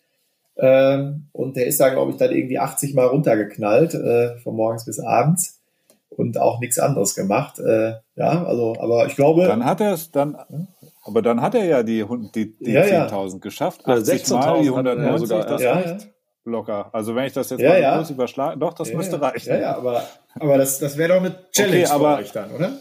[0.57, 4.85] Ähm, und der ist da, glaube ich, dann irgendwie 80 Mal runtergeknallt, äh, von morgens
[4.85, 5.56] bis abends
[6.09, 7.59] und auch nichts anderes gemacht.
[7.59, 9.45] Äh, ja, also, aber ich glaube.
[9.45, 10.37] Dann hat er es dann,
[11.03, 13.37] aber dann hat er ja die, die, die ja, 10.000 ja.
[13.39, 13.87] geschafft.
[13.87, 16.09] 80 Mal die 190, sogar, das ja, reicht
[16.47, 16.89] locker.
[16.93, 19.49] Also wenn ich das jetzt mal kurz überschlage, doch, das müsste reichen.
[19.49, 20.03] Ja, ja, aber,
[20.39, 22.71] aber das, das wäre doch eine Challenge okay, aber, für euch dann, oder?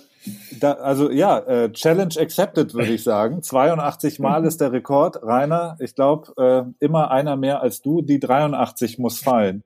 [0.58, 3.42] Da, also ja, äh, Challenge accepted, würde ich sagen.
[3.42, 5.22] 82 Mal ist der Rekord.
[5.22, 8.02] Rainer, ich glaube, äh, immer einer mehr als du.
[8.02, 9.62] Die 83 muss fallen.